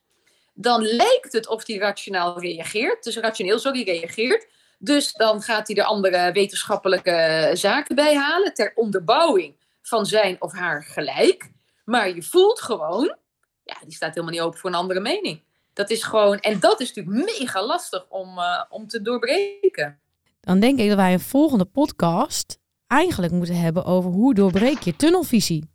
dan 0.53 0.81
lijkt 0.81 1.33
het 1.33 1.47
of 1.47 1.67
hij 1.67 1.77
rationaal 1.77 2.39
reageert. 2.39 3.03
Dus 3.03 3.17
rationeel, 3.17 3.59
sorry, 3.59 3.83
reageert. 3.83 4.47
Dus 4.77 5.13
dan 5.13 5.41
gaat 5.41 5.67
hij 5.67 5.75
er 5.75 5.83
andere 5.83 6.31
wetenschappelijke 6.31 7.49
zaken 7.53 7.95
bij 7.95 8.15
halen 8.15 8.53
ter 8.53 8.71
onderbouwing 8.75 9.55
van 9.89 10.05
zijn 10.05 10.41
of 10.41 10.53
haar 10.53 10.83
gelijk. 10.83 11.51
Maar 11.85 12.15
je 12.15 12.23
voelt 12.23 12.61
gewoon, 12.61 13.15
ja, 13.63 13.75
die 13.83 13.93
staat 13.93 14.09
helemaal 14.09 14.31
niet 14.33 14.41
open 14.41 14.59
voor 14.59 14.69
een 14.69 14.75
andere 14.75 14.99
mening. 14.99 15.41
Dat 15.73 15.89
is 15.89 16.03
gewoon, 16.03 16.39
en 16.39 16.59
dat 16.59 16.79
is 16.81 16.93
natuurlijk 16.93 17.25
mega 17.37 17.65
lastig 17.65 18.05
om, 18.09 18.37
eh, 18.37 18.63
om 18.69 18.87
te 18.87 19.01
doorbreken. 19.01 19.99
Dan 20.41 20.59
denk 20.59 20.79
ik 20.79 20.87
dat 20.87 20.97
wij 20.97 21.13
een 21.13 21.19
volgende 21.19 21.65
podcast 21.65 22.57
eigenlijk 22.87 23.33
moeten 23.33 23.55
hebben 23.59 23.85
over 23.85 24.11
hoe 24.11 24.33
doorbreek 24.33 24.79
je 24.79 24.95
tunnelvisie. 24.95 25.69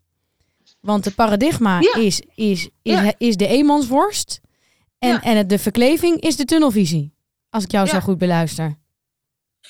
Want 0.80 1.04
de 1.04 1.10
paradigma 1.14 1.80
Ja. 1.80 1.94
is, 1.94 2.20
is, 2.34 2.68
is, 2.82 2.92
Ja. 3.00 3.12
is 3.18 3.36
de 3.36 3.46
eenmansworst. 3.46 4.40
En, 4.98 5.08
Ja. 5.08 5.22
en 5.22 5.36
het- 5.36 5.48
de 5.48 5.58
verkleving 5.58 6.20
is 6.20 6.36
de 6.36 6.44
tunnelvisie. 6.44 7.12
Als 7.50 7.64
ik 7.64 7.70
jou 7.70 7.86
zo 7.86 8.00
goed 8.00 8.18
beluister. 8.18 8.78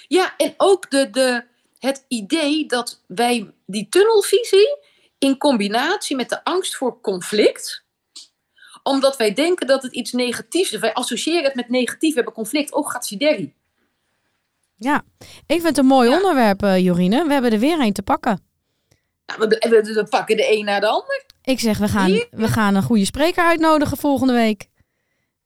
Ja, 0.08 0.36
en 0.36 0.54
ook 0.56 0.90
de, 0.90 1.10
de, 1.10 1.44
het 1.84 2.04
idee 2.08 2.66
dat 2.66 3.02
wij 3.06 3.52
die 3.66 3.88
tunnelvisie 3.88 4.78
in 5.18 5.36
combinatie 5.38 6.16
met 6.16 6.28
de 6.28 6.44
angst 6.44 6.76
voor 6.76 7.00
conflict, 7.00 7.84
omdat 8.82 9.16
wij 9.16 9.34
denken 9.34 9.66
dat 9.66 9.82
het 9.82 9.92
iets 9.92 10.12
negatiefs 10.12 10.72
is. 10.72 10.80
Wij 10.80 10.92
associëren 10.92 11.44
het 11.44 11.54
met 11.54 11.68
negatief, 11.68 12.08
we 12.08 12.14
hebben 12.14 12.34
conflict. 12.34 12.72
Oh, 12.72 12.90
gatsideri. 12.90 13.54
Ja, 14.76 15.02
ik 15.46 15.60
vind 15.60 15.62
het 15.62 15.78
een 15.78 15.86
mooi 15.86 16.08
Ja. 16.10 16.16
onderwerp, 16.16 16.62
eh, 16.62 16.78
Jorine. 16.78 17.26
We 17.26 17.32
hebben 17.32 17.52
er 17.52 17.58
weer 17.58 17.80
een 17.80 17.92
te 17.92 18.02
pakken. 18.02 18.40
Nou, 19.26 19.40
we, 19.40 19.46
we, 19.68 19.92
we 19.94 20.06
pakken 20.08 20.36
de 20.36 20.52
een 20.58 20.64
na 20.64 20.80
de 20.80 20.86
ander. 20.86 21.24
Ik 21.42 21.60
zeg, 21.60 21.78
we 21.78 21.88
gaan, 21.88 22.10
Hier? 22.10 22.26
we 22.30 22.48
gaan 22.48 22.74
een 22.74 22.82
goede 22.82 23.04
spreker 23.04 23.44
uitnodigen 23.44 23.96
volgende 23.96 24.32
week. 24.32 24.68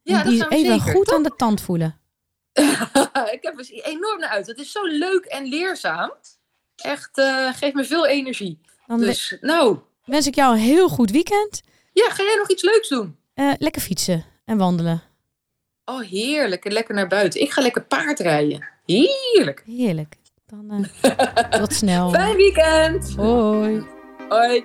Ja, 0.03 0.23
die 0.23 0.39
dat 0.39 0.49
we 0.49 0.55
even 0.55 0.81
zeker. 0.81 0.95
goed 0.95 1.13
aan 1.13 1.23
de 1.23 1.35
tand 1.37 1.61
voelen. 1.61 2.01
ik 3.37 3.43
heb 3.43 3.59
er 3.59 3.71
enorm 3.71 4.21
naar 4.21 4.29
uit. 4.29 4.47
Het 4.47 4.59
is 4.59 4.73
zo 4.73 4.85
leuk 4.85 5.25
en 5.25 5.45
leerzaam. 5.47 6.13
Echt, 6.77 7.19
eh 7.19 7.53
geeft 7.55 7.75
me 7.75 7.85
veel 7.85 8.07
energie. 8.07 8.61
Dan 8.87 9.01
Dus, 9.01 9.37
nou, 9.41 9.79
wens 10.05 10.27
ik 10.27 10.35
jou 10.35 10.53
een 10.55 10.61
heel 10.61 10.89
goed 10.89 11.11
weekend. 11.11 11.63
ja, 11.93 12.11
ga 12.11 12.23
jij 12.23 12.37
nog 12.39 12.51
iets 12.51 12.63
leuks 12.63 12.89
doen? 12.89 13.17
Eh, 13.35 13.53
lekker 13.59 13.83
fietsen 13.83 14.25
en 14.45 14.59
wandelen. 14.59 15.03
Oh, 15.85 16.01
heerlijk. 16.01 16.65
En 16.65 16.73
lekker 16.73 16.95
naar 16.95 17.07
buiten. 17.09 17.41
Ik 17.41 17.51
ga 17.51 17.63
lekker 17.63 17.85
paardrijden. 17.85 18.69
Heerlijk. 18.87 19.63
Heerlijk. 19.67 20.17
Dan 20.47 20.89
eh, 21.03 21.21
tot 21.61 21.73
snel. 21.73 22.11
Fijn 22.11 22.37
weekend. 22.37 23.15
Hoi. 23.17 23.87
Hoi. 24.29 24.65